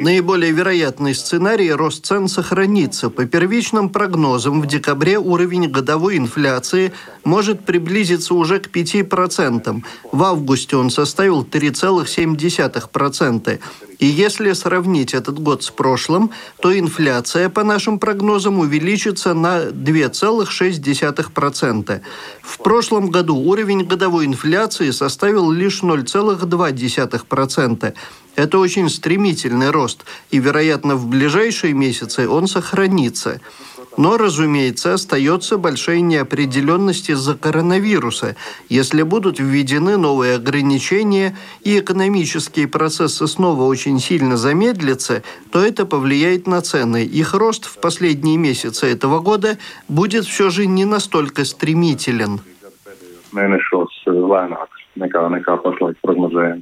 Наиболее 0.00 0.50
вероятный 0.50 1.14
сценарий– 1.14 1.70
рост 1.72 2.06
цен 2.06 2.28
сохранится. 2.28 3.10
По 3.10 3.26
первичным 3.26 3.90
прогнозам, 3.90 4.62
в 4.62 4.66
декабре 4.66 5.18
уровень 5.18 5.68
годовой 5.68 6.16
инфляции 6.16 6.94
может 7.24 7.66
приблизиться 7.66 8.34
уже 8.34 8.60
к 8.60 8.74
5%. 8.74 9.82
В 10.12 10.22
августе 10.22 10.76
он 10.76 10.88
составил 10.88 11.44
3,7%. 11.44 13.60
И 13.98 14.06
если 14.06 14.52
сравнить 14.52 15.12
этот 15.14 15.38
год 15.38 15.62
с 15.62 15.70
прошлым, 15.70 16.30
то 16.60 16.76
инфляция, 16.76 17.50
по 17.50 17.62
нашим 17.64 17.98
прогнозам, 17.98 18.58
увеличится 18.58 19.34
на 19.34 19.64
2,6%. 19.64 22.00
В 22.42 22.58
прошлом 22.58 23.10
году 23.10 23.36
уровень 23.36 23.84
годовой 23.84 24.26
инфляции 24.26 24.90
составил 24.90 25.50
лишь 25.50 25.82
0,2%. 25.82 27.94
Это 28.36 28.58
очень 28.58 28.88
стремительный 28.88 29.70
рост, 29.70 30.04
и, 30.30 30.38
вероятно, 30.38 30.96
в 30.96 31.06
ближайшие 31.06 31.72
месяцы 31.72 32.28
он 32.28 32.48
сохранится. 32.48 33.40
Но, 33.96 34.16
разумеется, 34.18 34.94
остается 34.94 35.56
большая 35.56 36.00
неопределенность 36.00 37.10
из-за 37.10 37.36
коронавируса. 37.36 38.34
Если 38.68 39.02
будут 39.02 39.38
введены 39.38 39.96
новые 39.96 40.34
ограничения 40.34 41.36
и 41.62 41.78
экономические 41.78 42.66
процессы 42.66 43.28
снова 43.28 43.62
очень 43.62 44.00
сильно 44.00 44.36
замедлятся, 44.36 45.22
то 45.52 45.64
это 45.64 45.86
повлияет 45.86 46.48
на 46.48 46.60
цены. 46.60 47.04
Их 47.04 47.34
рост 47.34 47.66
в 47.66 47.78
последние 47.78 48.36
месяцы 48.36 48.86
этого 48.86 49.20
года 49.20 49.58
будет 49.86 50.24
все 50.24 50.50
же 50.50 50.66
не 50.66 50.84
настолько 50.84 51.44
стремителен. 51.44 52.40
Mēnešos 53.34 53.90
lēnāks 54.06 54.84
nekā, 54.94 55.26
nekā 55.34 55.56
pašlaik 55.64 55.98
prognozējam. 56.06 56.60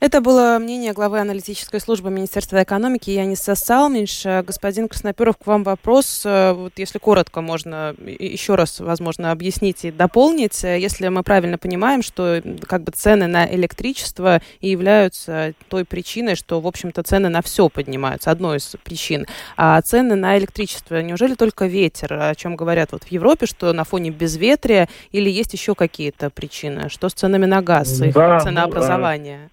Это 0.00 0.20
было 0.20 0.58
мнение 0.60 0.92
главы 0.92 1.18
аналитической 1.18 1.80
службы 1.80 2.10
Министерства 2.10 2.62
экономики 2.62 3.08
Яниса 3.08 3.54
Салминш. 3.54 4.24
Господин 4.44 4.86
Красноперов, 4.86 5.38
к 5.38 5.46
вам 5.46 5.64
вопрос. 5.64 6.22
Вот 6.24 6.74
если 6.76 6.98
коротко 6.98 7.40
можно 7.40 7.94
еще 8.06 8.54
раз, 8.54 8.80
возможно, 8.80 9.32
объяснить 9.32 9.86
и 9.86 9.90
дополнить. 9.90 10.62
Если 10.62 11.08
мы 11.08 11.22
правильно 11.22 11.56
понимаем, 11.56 12.02
что 12.02 12.42
как 12.66 12.82
бы 12.82 12.92
цены 12.92 13.28
на 13.28 13.46
электричество 13.54 14.42
и 14.60 14.68
являются 14.68 15.54
той 15.70 15.86
причиной, 15.86 16.34
что, 16.34 16.60
в 16.60 16.66
общем-то, 16.66 17.02
цены 17.02 17.30
на 17.30 17.40
все 17.40 17.70
поднимаются, 17.70 18.30
одной 18.30 18.58
из 18.58 18.76
причин. 18.84 19.26
А 19.56 19.80
цены 19.80 20.16
на 20.16 20.36
электричество, 20.36 21.00
неужели 21.00 21.34
только 21.34 21.64
ветер, 21.64 22.12
о 22.12 22.34
чем 22.34 22.56
говорят 22.56 22.92
вот 22.92 23.04
в 23.04 23.08
Европе, 23.10 23.46
что 23.46 23.72
на 23.72 23.84
фоне 23.84 24.10
безветрия, 24.10 24.90
или 25.12 25.30
есть 25.30 25.54
еще 25.54 25.74
какие-то 25.74 26.28
причины? 26.28 26.90
Что 26.90 27.08
с 27.08 27.14
ценами 27.14 27.46
на 27.46 27.62
газ, 27.62 28.02
их 28.02 28.12
да, 28.12 28.40
ценообразование? 28.40 29.44
Ну, 29.44 29.48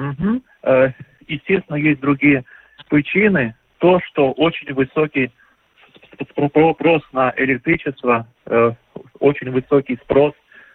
Угу. 0.00 0.42
Естественно, 1.28 1.76
есть 1.76 2.00
другие 2.00 2.44
причины. 2.88 3.54
То, 3.78 4.00
что 4.00 4.32
очень 4.32 4.74
высокий 4.74 5.30
спрос 6.32 7.02
на 7.12 7.32
электричество, 7.36 8.26
э, 8.46 8.72
очень 9.20 9.50
высокий 9.50 9.96
спрос 10.02 10.34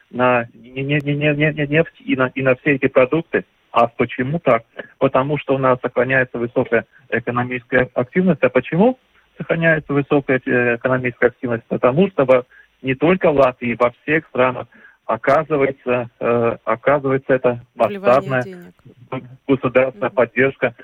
на 0.09 0.47
нефть 0.53 1.99
и 1.99 2.15
на, 2.15 2.27
и 2.27 2.41
на 2.41 2.55
все 2.55 2.75
эти 2.75 2.87
продукты. 2.87 3.45
А 3.71 3.87
почему 3.87 4.39
так? 4.39 4.63
Потому 4.97 5.37
что 5.37 5.55
у 5.55 5.57
нас 5.57 5.77
сохраняется 5.81 6.39
высокая 6.39 6.85
экономическая 7.09 7.89
активность. 7.93 8.41
А 8.41 8.49
почему 8.49 8.97
сохраняется 9.37 9.93
высокая 9.93 10.41
э, 10.45 10.75
экономическая 10.75 11.27
активность? 11.27 11.65
Потому 11.67 12.07
что 12.09 12.45
не 12.81 12.95
только 12.95 13.31
в 13.31 13.35
Латвии, 13.35 13.75
во 13.77 13.91
всех 13.91 14.25
странах 14.27 14.67
оказывается, 15.05 16.09
э, 16.19 16.57
оказывается 16.63 17.33
это 17.33 17.61
масштабная 17.75 18.43
государственная 19.47 20.09
mm-hmm. 20.09 20.13
поддержка 20.13 20.75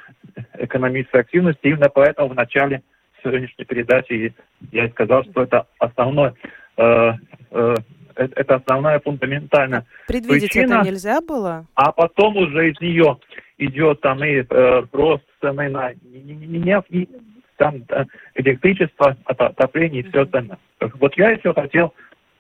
экономической 0.57 1.21
активности. 1.21 1.59
Именно 1.63 1.89
поэтому 1.89 2.29
в 2.29 2.35
начале 2.35 2.81
сегодняшней 3.23 3.65
передачи 3.65 4.33
я 4.71 4.89
сказал, 4.89 5.23
что 5.23 5.43
это 5.43 5.67
основной, 5.79 6.33
э, 6.77 7.11
э, 7.51 7.75
это 8.15 8.55
основная 8.55 8.99
фундаментальная 8.99 9.85
Предвидеть 10.07 10.51
причина. 10.51 10.73
это 10.75 10.85
нельзя 10.85 11.21
было? 11.21 11.65
А 11.75 11.91
потом 11.91 12.37
уже 12.37 12.71
из 12.71 12.79
нее 12.79 13.17
идет 13.57 14.01
там 14.01 14.23
и 14.23 14.43
э, 14.47 14.83
рост 14.91 15.23
цены 15.39 15.69
на 15.69 15.93
нефть, 16.03 16.87
и 16.89 17.09
там 17.57 17.83
э, 17.89 18.05
электричество, 18.35 19.17
отопление 19.25 20.01
и 20.01 20.09
все 20.09 20.23
остальное. 20.23 20.59
Вот 20.99 21.15
я 21.17 21.31
еще 21.31 21.53
хотел 21.53 21.93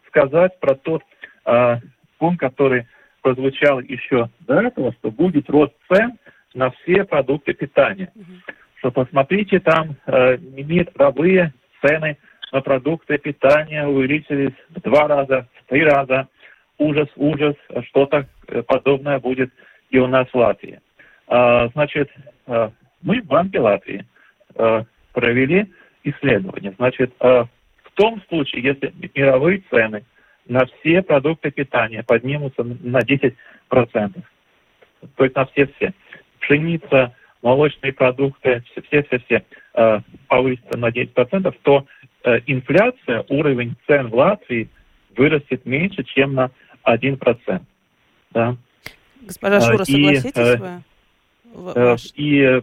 сказать 0.07 0.59
про 0.59 0.75
тот 0.75 1.03
э, 1.45 1.77
пункт, 2.17 2.39
который 2.39 2.87
прозвучал 3.21 3.79
еще 3.79 4.29
до 4.41 4.61
этого, 4.61 4.93
что 4.93 5.11
будет 5.11 5.49
рост 5.49 5.73
цен 5.91 6.17
на 6.53 6.71
все 6.71 7.05
продукты 7.05 7.53
питания. 7.53 8.11
Mm-hmm. 8.15 8.53
Что 8.79 8.91
посмотрите, 8.91 9.59
там 9.59 9.95
э, 10.07 10.37
мировые 10.37 11.53
цены 11.85 12.17
на 12.51 12.61
продукты 12.61 13.17
питания 13.17 13.85
увеличились 13.85 14.53
в 14.69 14.81
два 14.81 15.07
раза, 15.07 15.47
в 15.59 15.69
три 15.69 15.83
раза. 15.83 16.27
Ужас, 16.77 17.07
ужас, 17.15 17.55
что-то 17.89 18.27
э, 18.47 18.63
подобное 18.63 19.19
будет 19.19 19.51
и 19.91 19.99
у 19.99 20.07
нас 20.07 20.27
в 20.29 20.35
Латвии. 20.35 20.79
А, 21.27 21.67
значит, 21.69 22.09
э, 22.47 22.69
мы 23.01 23.21
в 23.21 23.25
Банке 23.25 23.59
Латвии 23.59 24.05
э, 24.55 24.83
провели 25.13 25.71
исследование. 26.03 26.73
Значит, 26.77 27.13
э, 27.19 27.45
в 27.83 27.91
том 27.93 28.21
случае, 28.29 28.63
если 28.63 28.93
мировые 29.13 29.61
цены 29.69 30.03
на 30.47 30.65
все 30.65 31.01
продукты 31.01 31.51
питания 31.51 32.03
поднимутся 32.03 32.63
на 32.63 32.99
10%. 32.99 33.33
То 33.69 35.23
есть 35.23 35.35
на 35.35 35.45
все-все. 35.45 35.93
Пшеница, 36.39 37.15
молочные 37.41 37.93
продукты, 37.93 38.63
все-все-все 38.87 39.43
э, 39.73 39.99
повысятся 40.27 40.77
на 40.77 40.89
10%, 40.89 41.55
то 41.61 41.85
э, 42.23 42.39
инфляция, 42.47 43.25
уровень 43.29 43.75
цен 43.87 44.09
в 44.09 44.15
Латвии 44.15 44.69
вырастет 45.15 45.65
меньше, 45.65 46.03
чем 46.03 46.33
на 46.33 46.51
1%. 46.85 47.61
Да. 48.31 48.55
Госпожа 49.21 49.61
Шура, 49.61 49.83
согласитесь 49.83 50.25
и, 50.25 50.59
вы? 51.53 51.71
Э, 51.75 51.95
и 52.15 52.41
э, 52.41 52.61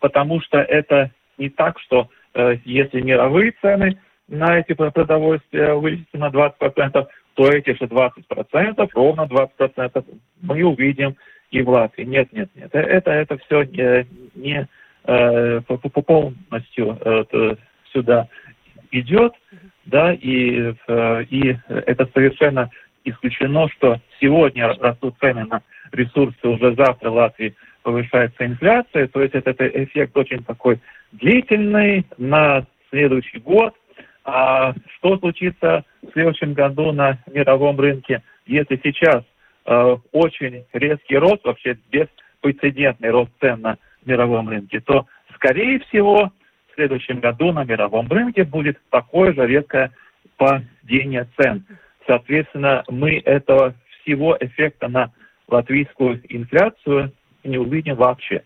потому 0.00 0.40
что 0.40 0.58
это 0.58 1.10
не 1.38 1.50
так, 1.50 1.78
что 1.80 2.08
э, 2.34 2.56
если 2.64 3.00
мировые 3.00 3.52
цены 3.60 3.98
на 4.28 4.58
эти 4.58 4.72
продовольствия 4.72 5.74
вывести 5.74 6.16
на 6.16 6.28
20%, 6.28 7.06
то 7.34 7.48
эти 7.48 7.70
же 7.70 7.84
20%, 7.86 8.90
ровно 8.94 9.22
20% 9.22 10.04
мы 10.40 10.64
увидим 10.64 11.16
и 11.50 11.62
в 11.62 11.68
Латвии. 11.68 12.04
Нет, 12.04 12.32
нет, 12.32 12.50
нет. 12.54 12.70
Э, 12.72 12.80
это, 12.80 13.10
это 13.10 13.38
все 13.38 13.62
не, 13.64 14.06
не 14.34 14.66
э, 15.04 15.60
полностью 15.60 16.98
э, 17.00 17.56
сюда 17.92 18.28
идет, 18.90 19.34
да, 19.84 20.12
и, 20.12 20.74
э, 20.88 21.24
и 21.24 21.56
это 21.68 22.08
совершенно 22.14 22.70
исключено, 23.04 23.68
что 23.68 24.00
сегодня 24.20 24.68
растут 24.80 25.14
цены 25.20 25.44
на 25.44 25.62
ресурсы, 25.92 26.48
уже 26.48 26.74
завтра 26.74 27.10
в 27.10 27.14
Латвии 27.14 27.54
повышается 27.82 28.46
инфляция, 28.46 29.08
то 29.08 29.20
есть 29.20 29.34
этот 29.34 29.60
эффект 29.60 30.16
очень 30.16 30.42
такой 30.42 30.80
длительный 31.12 32.06
на 32.16 32.66
следующий 32.90 33.38
год, 33.38 33.74
а 34.24 34.74
что 34.96 35.18
случится 35.18 35.84
в 36.02 36.12
следующем 36.12 36.54
году 36.54 36.92
на 36.92 37.18
мировом 37.32 37.78
рынке, 37.78 38.22
если 38.46 38.80
сейчас 38.82 39.22
э, 39.66 39.96
очень 40.12 40.64
резкий 40.72 41.16
рост, 41.16 41.44
вообще 41.44 41.78
беспрецедентный 41.90 43.10
рост 43.10 43.30
цен 43.40 43.60
на 43.60 43.76
мировом 44.04 44.48
рынке, 44.48 44.80
то, 44.80 45.06
скорее 45.34 45.78
всего, 45.80 46.32
в 46.70 46.74
следующем 46.74 47.20
году 47.20 47.52
на 47.52 47.64
мировом 47.64 48.08
рынке 48.08 48.44
будет 48.44 48.80
такое 48.90 49.32
же 49.34 49.46
резкое 49.46 49.92
падение 50.36 51.28
цен. 51.38 51.64
Соответственно, 52.06 52.82
мы 52.88 53.20
этого 53.24 53.74
всего 54.00 54.36
эффекта 54.40 54.88
на 54.88 55.12
латвийскую 55.48 56.20
инфляцию 56.28 57.12
не 57.44 57.58
увидим 57.58 57.96
вообще. 57.96 58.42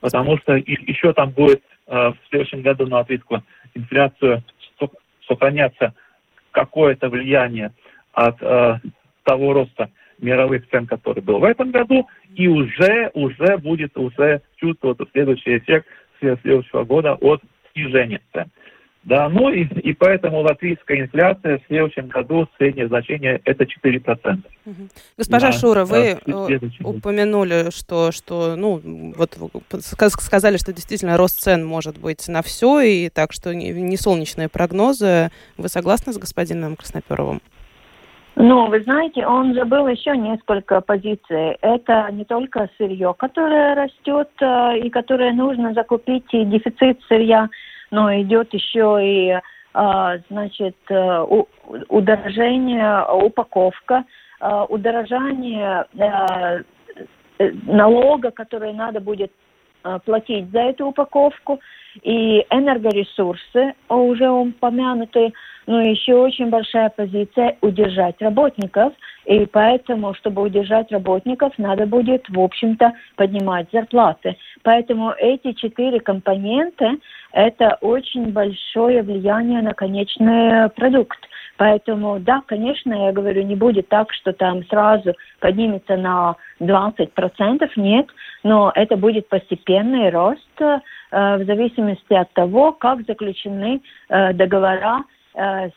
Потому 0.00 0.36
что 0.38 0.54
еще 0.56 1.12
там 1.12 1.30
будет 1.30 1.62
э, 1.86 1.94
в 1.94 2.16
следующем 2.28 2.62
году 2.62 2.86
на 2.86 2.98
латвийскую 2.98 3.42
инфляцию 3.74 4.42
сохраняться 5.26 5.94
какое-то 6.50 7.08
влияние 7.08 7.72
от 8.12 8.42
э, 8.42 8.78
того 9.24 9.52
роста 9.52 9.90
мировых 10.18 10.68
цен, 10.70 10.86
который 10.86 11.22
был 11.22 11.38
в 11.38 11.44
этом 11.44 11.70
году, 11.70 12.06
и 12.34 12.46
уже, 12.46 13.10
уже 13.14 13.58
будет 13.58 13.96
уже 13.96 14.42
чувствоваться 14.56 15.06
следующий 15.12 15.58
эффект 15.58 15.86
следующего 16.20 16.84
года 16.84 17.14
от 17.14 17.42
снижения 17.72 18.20
цен. 18.32 18.50
Да, 19.04 19.28
ну 19.28 19.50
и, 19.50 19.64
и 19.64 19.94
поэтому 19.94 20.42
латвийская 20.42 21.00
инфляция 21.00 21.58
в 21.58 21.66
следующем 21.66 22.06
году 22.06 22.46
среднее 22.56 22.86
значение 22.86 23.40
это 23.44 23.64
4%. 23.64 24.42
Угу. 24.64 24.74
Госпожа 25.18 25.48
да, 25.48 25.52
Шура, 25.52 25.84
вы 25.84 26.18
э, 26.24 26.58
упомянули, 26.84 27.70
что, 27.70 28.12
что, 28.12 28.54
ну, 28.54 28.80
вот 29.16 29.36
сказали, 29.82 30.56
что 30.56 30.72
действительно 30.72 31.16
рост 31.16 31.40
цен 31.40 31.64
может 31.64 31.98
быть 31.98 32.28
на 32.28 32.42
все, 32.42 32.80
и 32.80 33.08
так 33.08 33.32
что 33.32 33.52
не, 33.52 33.70
не 33.70 33.96
солнечные 33.96 34.48
прогнозы. 34.48 35.30
Вы 35.56 35.68
согласны 35.68 36.12
с 36.12 36.18
господином 36.18 36.76
Красноперовым? 36.76 37.40
Ну, 38.36 38.68
вы 38.68 38.82
знаете, 38.82 39.26
он 39.26 39.52
забыл 39.54 39.88
еще 39.88 40.16
несколько 40.16 40.80
позиций. 40.80 41.56
Это 41.60 42.08
не 42.12 42.24
только 42.24 42.70
сырье, 42.78 43.14
которое 43.18 43.74
растет 43.74 44.30
э, 44.40 44.78
и 44.78 44.90
которое 44.90 45.32
нужно 45.32 45.74
закупить, 45.74 46.32
и 46.32 46.44
дефицит 46.44 47.00
сырья, 47.08 47.50
но 47.92 48.12
идет 48.20 48.52
еще 48.52 48.98
и, 49.00 49.38
а, 49.74 50.16
значит, 50.28 50.76
э, 50.88 51.26
удорожение, 51.88 53.04
упаковка, 53.04 54.04
а, 54.40 54.64
удорожание 54.64 55.84
э, 55.96 56.62
налога, 57.66 58.30
который 58.30 58.72
надо 58.72 59.00
будет 59.00 59.30
а, 59.84 59.98
платить 59.98 60.50
за 60.50 60.60
эту 60.60 60.86
упаковку, 60.86 61.60
и 62.02 62.46
энергоресурсы, 62.50 63.74
уже 63.88 64.30
упомянутые, 64.30 65.32
но 65.66 65.82
еще 65.82 66.14
очень 66.14 66.48
большая 66.48 66.88
позиция 66.88 67.58
удержать 67.60 68.20
работников, 68.22 68.94
и 69.24 69.46
поэтому, 69.46 70.14
чтобы 70.14 70.42
удержать 70.42 70.90
работников, 70.90 71.52
надо 71.58 71.86
будет, 71.86 72.28
в 72.28 72.40
общем-то, 72.40 72.92
поднимать 73.16 73.68
зарплаты. 73.72 74.36
Поэтому 74.62 75.12
эти 75.18 75.52
четыре 75.52 76.00
компонента– 76.00 76.96
это 77.32 77.78
очень 77.80 78.32
большое 78.32 79.02
влияние 79.02 79.62
на 79.62 79.74
конечный 79.74 80.68
продукт. 80.70 81.18
Поэтому, 81.56 82.18
да, 82.18 82.42
конечно, 82.46 82.92
я 83.06 83.12
говорю, 83.12 83.42
не 83.42 83.54
будет 83.54 83.88
так, 83.88 84.12
что 84.12 84.32
там 84.32 84.64
сразу 84.66 85.14
поднимется 85.38 85.96
на 85.96 86.36
20%, 86.60 87.70
нет, 87.76 88.06
но 88.42 88.72
это 88.74 88.96
будет 88.96 89.28
постепенный 89.28 90.10
рост 90.10 90.60
э, 90.60 90.80
в 91.10 91.44
зависимости 91.44 92.14
от 92.14 92.32
того, 92.32 92.72
как 92.72 93.02
заключены 93.06 93.80
э, 94.08 94.32
договора 94.32 95.04
э, 95.34 95.68
с 95.68 95.72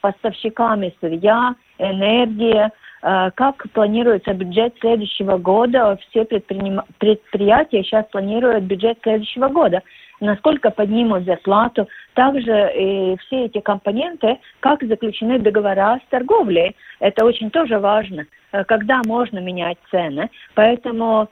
поставщиками 0.00 0.94
сырья, 1.00 1.54
энергии, 1.78 2.70
э, 3.02 3.30
как 3.34 3.64
планируется 3.72 4.32
бюджет 4.34 4.74
следующего 4.80 5.38
года. 5.38 5.98
Все 6.08 6.24
предприним... 6.24 6.82
предприятия 6.98 7.82
сейчас 7.82 8.06
планируют 8.10 8.64
бюджет 8.64 8.98
следующего 9.02 9.48
года 9.48 9.82
насколько 10.22 10.70
поднимут 10.70 11.24
зарплату, 11.24 11.88
также 12.14 12.72
и 12.76 13.16
все 13.22 13.46
эти 13.46 13.60
компоненты, 13.60 14.38
как 14.60 14.82
заключены 14.82 15.38
договора 15.40 15.98
с 15.98 16.10
торговлей. 16.10 16.76
Это 17.00 17.24
очень 17.24 17.50
тоже 17.50 17.78
важно, 17.78 18.26
э, 18.52 18.64
когда 18.64 19.02
можно 19.04 19.40
менять 19.40 19.78
цены. 19.90 20.30
Поэтому 20.54 21.28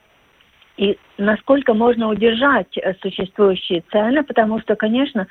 и 0.77 0.99
насколько 1.19 1.75
можно 1.75 2.09
удержать 2.09 2.77
э, 2.79 2.95
существующие 3.03 3.83
цены, 3.93 4.23
потому 4.25 4.61
что, 4.61 4.77
конечно, 4.77 5.27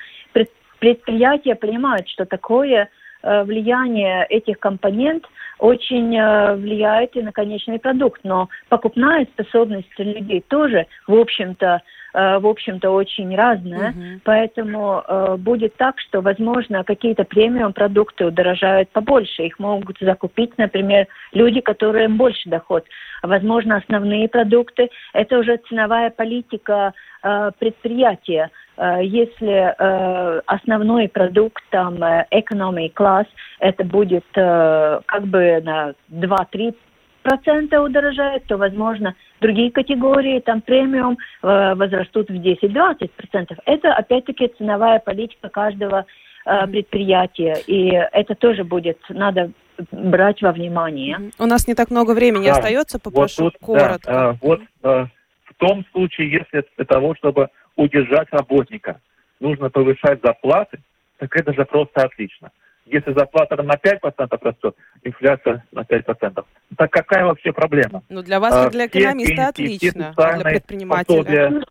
предприятия 0.78 1.54
понимают, 1.54 2.08
что 2.08 2.24
такое 2.24 2.84
э, 2.84 2.88
влияние 3.22 4.26
этих 4.26 4.58
компонент 4.58 5.24
очень 5.58 6.10
влияет 6.56 7.16
и 7.16 7.22
на 7.22 7.32
конечный 7.32 7.78
продукт, 7.78 8.20
но 8.24 8.48
покупная 8.68 9.26
способность 9.34 9.88
людей 9.98 10.42
тоже, 10.48 10.86
в 11.06 11.14
общем-то, 11.14 11.82
Э, 12.12 12.38
в 12.38 12.46
общем-то, 12.46 12.90
очень 12.90 13.34
разная. 13.36 13.90
Угу. 13.90 14.20
Поэтому 14.24 15.02
э, 15.06 15.36
будет 15.36 15.76
так, 15.76 15.98
что, 16.00 16.20
возможно, 16.20 16.84
какие-то 16.84 17.24
премиум 17.24 17.72
продукты 17.72 18.26
удорожают 18.26 18.90
побольше. 18.90 19.42
Их 19.42 19.58
могут 19.58 19.98
закупить, 20.00 20.56
например, 20.58 21.06
люди, 21.32 21.60
которые 21.60 22.06
им 22.06 22.16
больше 22.16 22.48
доход. 22.48 22.84
Возможно, 23.22 23.76
основные 23.76 24.28
продукты– 24.28 24.90
это 25.12 25.38
уже 25.38 25.58
ценовая 25.68 26.10
политика 26.10 26.94
э, 27.22 27.50
предприятия. 27.58 28.50
Э, 28.80 29.00
если 29.02 29.74
э, 29.76 30.40
основной 30.46 31.08
продукт, 31.08 31.62
там, 31.70 31.96
экономий 32.30 32.88
класс, 32.88 33.26
это 33.58 33.84
будет 33.84 34.24
э, 34.34 35.00
как 35.06 35.26
бы 35.26 35.60
на 35.62 35.92
2-3 36.10 36.74
процента 37.22 37.82
удорожает, 37.82 38.46
то, 38.46 38.56
возможно, 38.56 39.14
другие 39.42 39.70
категории, 39.70 40.40
там 40.40 40.62
премиум, 40.62 41.18
э, 41.42 41.74
возрастут 41.74 42.30
в 42.30 42.34
10-20 42.34 43.10
процентов. 43.16 43.58
Это, 43.66 43.92
опять-таки, 43.92 44.50
ценовая 44.56 44.98
политика 44.98 45.50
каждого 45.50 46.06
э, 46.46 46.66
предприятия, 46.66 47.58
и 47.66 47.90
это 47.90 48.34
тоже 48.34 48.64
будет, 48.64 48.98
надо 49.10 49.50
брать 49.92 50.40
во 50.40 50.52
внимание. 50.52 51.30
У 51.38 51.44
нас 51.44 51.68
не 51.68 51.74
так 51.74 51.90
много 51.90 52.12
времени 52.12 52.46
да. 52.46 52.52
остается, 52.52 52.98
попрошу 52.98 53.44
вот 53.44 53.52
тут, 53.54 53.62
коротко. 53.62 54.10
Да, 54.10 54.30
э, 54.30 54.34
вот 54.40 54.60
э, 54.84 55.06
в 55.44 55.54
том 55.58 55.84
случае, 55.92 56.30
если 56.32 56.64
для 56.76 56.86
того, 56.86 57.14
чтобы 57.16 57.48
удержать 57.80 58.28
работника, 58.30 59.00
нужно 59.40 59.70
повышать 59.70 60.20
зарплаты, 60.22 60.78
так 61.18 61.34
это 61.36 61.52
же 61.52 61.64
просто 61.64 62.02
отлично 62.02 62.50
если 62.90 63.12
зарплата 63.12 63.62
на 63.62 63.74
5% 63.74 64.38
растет, 64.42 64.76
инфляция 65.02 65.64
на 65.72 65.80
5%. 65.80 66.44
Так 66.76 66.90
какая 66.90 67.24
вообще 67.24 67.52
проблема? 67.52 68.02
Ну, 68.08 68.22
для 68.22 68.40
вас, 68.40 68.52
как 68.52 68.72
для 68.72 68.86
экономиста, 68.86 69.48
отлично, 69.48 70.14
а 70.16 70.34
для 70.36 70.44
предпринимателя. 70.44 71.62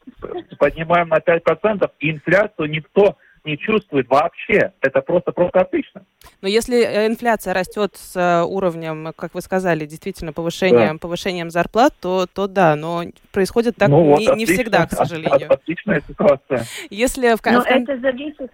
Поднимаем 0.57 1.09
на 1.09 1.17
5%, 1.17 1.89
и 1.99 2.11
инфляцию 2.11 2.69
никто 2.69 3.17
не 3.45 3.57
чувствует 3.57 4.07
вообще. 4.09 4.73
Это 4.81 5.01
просто, 5.01 5.31
просто 5.31 5.61
отлично. 5.61 6.03
Но 6.41 6.47
если 6.47 6.81
э, 6.81 7.07
инфляция 7.07 7.53
растет 7.53 7.95
с 7.95 8.15
э, 8.15 8.43
уровнем, 8.43 9.13
как 9.15 9.33
вы 9.33 9.41
сказали, 9.41 9.85
действительно 9.85 10.33
повышением, 10.33 10.93
да. 10.93 10.99
повышением 10.99 11.49
зарплат, 11.49 11.93
то, 11.99 12.25
то 12.27 12.47
да, 12.47 12.75
но 12.75 13.03
происходит 13.31 13.75
так 13.75 13.89
ну, 13.89 14.03
вот, 14.03 14.19
не, 14.19 14.27
отлично, 14.27 14.35
не 14.35 14.45
всегда, 14.45 14.85
к 14.87 14.91
сожалению. 14.91 15.51
Отличная 15.51 16.01
ситуация. 16.07 16.63
Если 16.89 17.35
в, 17.35 17.45
но 17.45 17.61
в... 17.61 17.65
это 17.65 17.97
зависит. 17.99 18.51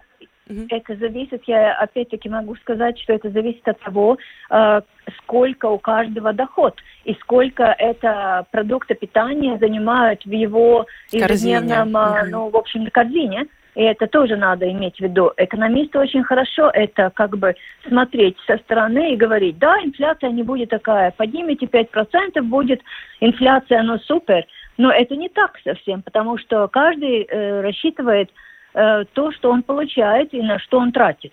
Это 0.70 0.94
зависит, 0.94 1.42
я 1.48 1.74
опять-таки 1.74 2.28
могу 2.28 2.54
сказать, 2.54 2.96
что 3.00 3.12
это 3.12 3.30
зависит 3.30 3.66
от 3.66 3.80
того, 3.80 4.16
э, 4.48 4.80
сколько 5.18 5.66
у 5.66 5.78
каждого 5.78 6.32
доход 6.32 6.76
и 7.04 7.14
сколько 7.14 7.64
это 7.64 8.46
продукты 8.52 8.94
питания 8.94 9.58
занимают 9.58 10.24
в 10.24 10.30
его 10.30 10.86
ежедневном, 11.10 11.90
ну, 12.30 12.48
в 12.48 12.56
общем, 12.56 12.86
корзине. 12.92 13.48
И 13.76 13.82
это 13.82 14.08
тоже 14.08 14.36
надо 14.36 14.68
иметь 14.72 14.96
в 14.96 15.00
виду. 15.00 15.32
Экономисты 15.36 16.00
очень 16.00 16.24
хорошо 16.24 16.70
это 16.74 17.10
как 17.14 17.38
бы 17.38 17.54
смотреть 17.86 18.36
со 18.46 18.56
стороны 18.58 19.12
и 19.12 19.16
говорить, 19.16 19.58
да, 19.58 19.78
инфляция 19.84 20.30
не 20.30 20.42
будет 20.42 20.70
такая, 20.70 21.12
поднимите 21.16 21.66
5%, 21.66 22.42
будет 22.42 22.80
инфляция, 23.20 23.82
ну 23.84 23.98
супер. 23.98 24.44
Но 24.76 24.90
это 24.90 25.14
не 25.14 25.28
так 25.28 25.52
совсем, 25.62 26.02
потому 26.02 26.36
что 26.38 26.66
каждый 26.68 27.22
э, 27.22 27.60
рассчитывает 27.60 28.30
Э, 28.76 29.04
то, 29.14 29.32
что 29.32 29.50
он 29.50 29.62
получает 29.62 30.34
и 30.34 30.42
на 30.42 30.58
что 30.58 30.78
он 30.78 30.92
тратит. 30.92 31.32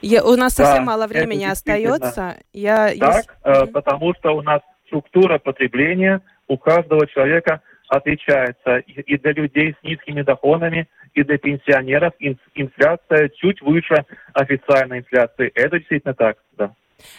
Я, 0.00 0.24
у 0.24 0.36
нас 0.36 0.54
совсем 0.54 0.86
да, 0.86 0.92
мало 0.92 1.06
времени 1.06 1.44
остается. 1.44 2.38
Я, 2.54 2.94
так, 2.98 3.36
если... 3.44 3.64
э, 3.64 3.66
потому 3.66 4.14
что 4.14 4.30
у 4.30 4.40
нас 4.40 4.62
структура 4.86 5.38
потребления 5.38 6.22
у 6.48 6.56
каждого 6.56 7.06
человека 7.06 7.60
отличается. 7.92 8.78
И, 8.78 8.92
и 8.92 9.18
для 9.18 9.32
людей 9.32 9.74
с 9.78 9.84
низкими 9.84 10.22
доходами, 10.22 10.88
и 11.14 11.22
для 11.22 11.36
пенсионеров 11.36 12.14
инфляция 12.54 13.28
чуть 13.28 13.60
выше 13.60 14.04
официальной 14.32 15.00
инфляции. 15.00 15.52
Это 15.54 15.78
действительно 15.78 16.14
так, 16.14 16.38
да. 16.56 16.74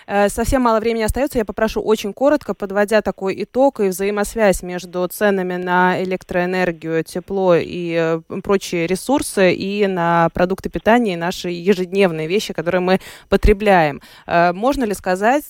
Э, 0.07 0.29
совсем 0.29 0.61
мало 0.61 0.79
времени 0.79 1.03
остается. 1.03 1.38
Я 1.38 1.45
попрошу 1.45 1.81
очень 1.81 2.13
коротко, 2.13 2.53
подводя 2.53 3.01
такой 3.01 3.43
итог 3.43 3.79
и 3.79 3.89
взаимосвязь 3.89 4.63
между 4.63 5.07
ценами 5.07 5.55
на 5.55 6.01
электроэнергию, 6.03 7.03
тепло 7.03 7.55
и 7.55 8.21
э, 8.27 8.39
прочие 8.41 8.88
ресурсы 8.88 9.53
и 9.53 9.88
на 9.88 10.29
продукты 10.34 10.69
питания 10.69 11.13
и 11.13 11.17
наши 11.17 11.49
ежедневные 11.49 12.27
вещи, 12.27 12.53
которые 12.53 12.81
мы 12.81 12.99
потребляем. 13.29 14.01
Э, 14.27 14.53
можно 14.53 14.84
ли 14.84 14.93
сказать, 14.93 15.43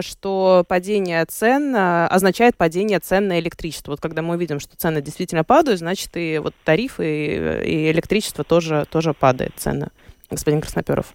что 0.00 0.64
падение 0.68 1.24
цен 1.26 1.74
означает 1.76 2.56
падение 2.56 2.98
цен 3.00 3.28
на 3.28 3.38
электричество? 3.38 3.92
Вот 3.92 4.00
когда 4.00 4.22
мы 4.22 4.34
увидим, 4.34 4.60
что 4.60 4.76
цены 4.76 5.02
действительно 5.02 5.44
падают, 5.44 5.78
значит 5.78 6.10
и 6.14 6.38
вот 6.38 6.54
тарифы 6.64 7.62
и 7.64 7.90
электричество 7.90 8.44
тоже, 8.44 8.86
тоже 8.90 9.14
падает 9.14 9.52
цены. 9.56 9.88
Господин 10.30 10.60
Красноперов. 10.60 11.06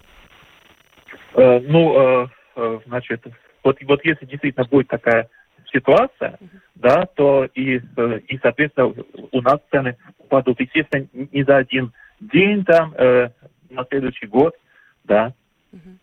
Ну, 1.36 2.30
значит, 2.86 3.26
вот, 3.64 3.78
вот 3.84 4.06
если 4.06 4.26
действительно 4.26 4.66
будет 4.66 4.88
такая 4.88 5.30
ситуация, 5.72 6.38
uh-huh. 6.40 6.60
да, 6.76 7.06
то 7.16 7.46
и, 7.54 7.82
и, 8.28 8.38
соответственно, 8.42 8.94
у 9.32 9.42
нас 9.42 9.60
цены 9.72 9.98
упадут, 10.20 10.60
естественно, 10.60 11.08
не 11.14 11.44
за 11.44 11.58
один 11.58 11.92
день 12.20 12.64
там, 12.64 12.94
э, 12.96 13.30
на 13.70 13.86
следующий 13.86 14.28
год, 14.28 14.56
да. 15.04 15.34
Uh-huh. 15.74 15.98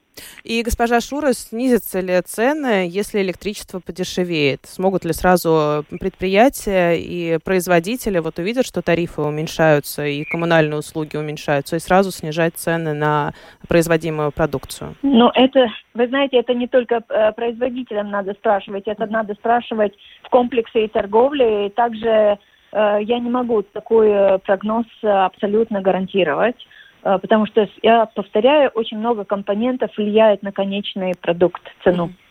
И, 0.45 0.63
госпожа 0.63 1.01
Шура, 1.01 1.33
снизятся 1.33 2.01
ли 2.01 2.21
цены, 2.23 2.89
если 2.89 3.23
электричество 3.23 3.81
подешевеет? 3.81 4.61
Смогут 4.65 5.05
ли 5.05 5.13
сразу 5.13 5.85
предприятия 6.01 6.95
и 6.95 7.39
производители 7.39 8.19
вот 8.19 8.39
увидят, 8.39 8.67
что 8.67 8.83
тарифы 8.83 9.23
уменьшаются 9.23 10.05
и 10.05 10.25
коммунальные 10.25 10.79
услуги 10.79 11.17
уменьшаются, 11.17 11.77
и 11.77 11.81
сразу 11.81 12.11
снижать 12.11 12.57
цены 12.57 12.93
на 12.95 13.33
производимую 13.69 14.33
продукцию? 14.33 14.95
Ну, 15.03 15.31
это, 15.35 15.67
вы 15.95 16.09
знаете, 16.09 16.39
это 16.39 16.55
не 16.55 16.67
только 16.67 17.03
э, 17.09 17.33
производителям 17.33 18.11
надо 18.11 18.33
спрашивать, 18.35 18.87
это 18.87 19.07
надо 19.07 19.35
спрашивать 19.35 19.95
в 20.23 20.29
комплексе 20.29 20.85
и 20.85 20.89
торговли, 20.89 21.67
и 21.67 21.71
также 21.71 22.09
э, 22.09 22.37
я 22.73 23.19
не 23.19 23.31
могу 23.31 23.63
такой 23.63 24.09
э, 24.11 24.39
прогноз 24.39 24.87
абсолютно 25.03 25.81
гарантировать. 25.81 26.57
Э, 27.05 27.19
потому 27.21 27.47
что, 27.47 27.69
я 27.83 28.07
повторяю, 28.07 28.71
очень 28.71 28.99
много 28.99 29.25
компонентов 29.25 29.97
влияет 29.97 30.43
на 30.43 30.53
конечный 30.53 31.15
продукт, 31.21 31.63
цену. 31.85 32.07
Mm-hmm. 32.07 32.22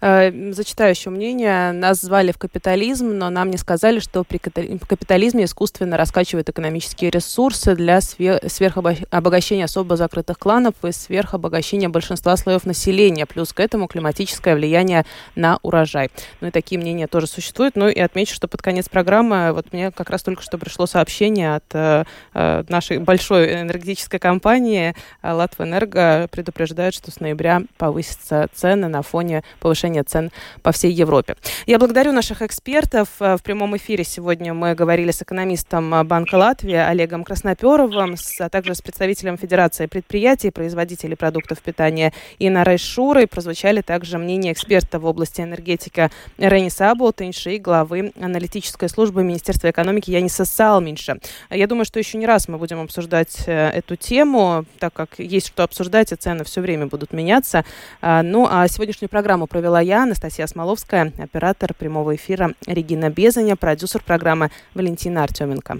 Э, 0.00 0.32
зачитаю 0.52 0.90
еще 0.90 1.10
мнение. 1.10 1.70
Нас 1.70 2.00
звали 2.00 2.32
в 2.32 2.38
капитализм, 2.38 3.10
но 3.16 3.30
нам 3.30 3.50
не 3.50 3.56
сказали, 3.56 4.00
что 4.00 4.24
при 4.24 4.38
капитализме 4.38 5.44
искусственно 5.44 5.96
раскачивают 5.96 6.48
экономические 6.48 7.10
ресурсы 7.10 7.76
для 7.76 8.00
сверхобогащения 8.00 9.64
особо 9.64 9.96
закрытых 9.96 10.38
кланов 10.38 10.74
и 10.82 10.90
сверхобогащения 10.90 11.88
большинства 11.88 12.36
слоев 12.36 12.66
населения. 12.66 13.26
Плюс 13.26 13.52
к 13.52 13.60
этому 13.60 13.86
климатическое 13.86 14.56
влияние 14.56 15.04
на 15.36 15.58
урожай. 15.62 16.10
Ну 16.40 16.48
и 16.48 16.50
такие 16.50 16.80
мнения 16.80 17.06
тоже 17.06 17.28
существуют. 17.28 17.76
Ну 17.76 17.88
и 17.88 18.00
отмечу, 18.00 18.34
что 18.34 18.48
под 18.48 18.60
конец 18.60 18.88
программы 18.88 19.52
вот 19.52 19.72
мне 19.72 19.92
как 19.92 20.10
раз 20.10 20.22
только 20.22 20.42
что 20.42 20.58
пришло 20.58 20.86
сообщение 20.86 21.56
от 21.56 21.64
э, 21.74 22.04
э 22.34 22.64
нашей 22.68 22.98
большой 22.98 23.62
энергетической 23.62 24.18
компании 24.18 24.94
Латвэнерго 25.22 26.28
предупреждает, 26.30 26.94
что 26.94 27.10
с 27.10 27.20
ноября 27.20 27.62
повысятся 27.76 28.48
цены 28.54 28.88
на 28.88 29.02
фоне 29.02 29.42
повышения 29.60 30.02
цен 30.02 30.30
по 30.62 30.72
всей 30.72 30.92
Европе. 30.92 31.36
Я 31.66 31.78
благодарю 31.78 32.12
наших 32.12 32.42
экспертов. 32.42 33.08
Э, 33.20 33.36
в 33.36 33.42
прямом 33.42 33.76
эфире 33.76 34.04
сегодня 34.04 34.54
мы 34.54 34.74
говорили 34.74 35.10
с 35.10 35.22
экономистом 35.22 35.94
э, 35.94 36.04
Банка 36.04 36.36
Латвии 36.36 36.74
Олегом 36.74 37.24
Красноперовым, 37.24 38.16
а 38.40 38.48
также 38.48 38.74
с 38.74 38.82
представителем 38.82 39.36
Федерации 39.36 39.86
предприятий, 39.86 40.50
производителей 40.50 41.16
продуктов 41.16 41.60
питания 41.60 42.12
Инарой 42.38 42.78
Шурой. 42.78 43.26
Прозвучали 43.26 43.80
также 43.80 44.18
мнения 44.18 44.52
эксперта 44.52 44.98
в 44.98 45.06
области 45.06 45.40
энергетики 45.40 46.10
Рениса 46.38 46.90
Аблтенши 46.90 47.54
и 47.54 47.58
главы 47.58 48.12
аналитической 48.20 48.88
службы 48.88 49.22
Министерства 49.22 49.70
экономики 49.70 50.10
Яниса 50.10 50.44
Салминша. 50.44 51.18
Я 51.50 51.66
думаю, 51.66 51.84
что 51.84 51.98
еще 51.98 52.18
не 52.18 52.26
раз 52.26 52.48
мы 52.48 52.58
будем 52.58 52.80
обсуждать 52.80 53.44
э, 53.46 53.68
эту 53.68 53.96
тему, 53.96 54.64
так 54.78 54.92
как 54.92 55.18
есть 55.18 55.48
что 55.48 55.62
обсуждать, 55.62 56.12
и 56.12 56.16
цены 56.16 56.44
все 56.44 56.60
время 56.60 56.86
будут 56.86 57.12
меняться. 57.12 57.64
Ну, 58.00 58.48
а 58.50 58.66
сегодняшнюю 58.68 59.08
программу 59.08 59.41
Программу 59.42 59.46
провела 59.46 59.80
я, 59.80 60.04
Анастасия 60.04 60.46
Смоловская, 60.46 61.12
оператор 61.18 61.74
прямого 61.74 62.14
эфира 62.14 62.52
Регина 62.66 63.10
Безаня, 63.10 63.56
продюсер 63.56 64.00
программы 64.00 64.50
Валентина 64.74 65.24
Артеменко. 65.24 65.78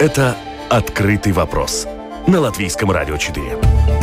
Это 0.00 0.36
«Открытый 0.68 1.32
вопрос» 1.32 1.86
на 2.26 2.40
Латвийском 2.40 2.90
радио 2.90 3.16
4. 3.16 3.97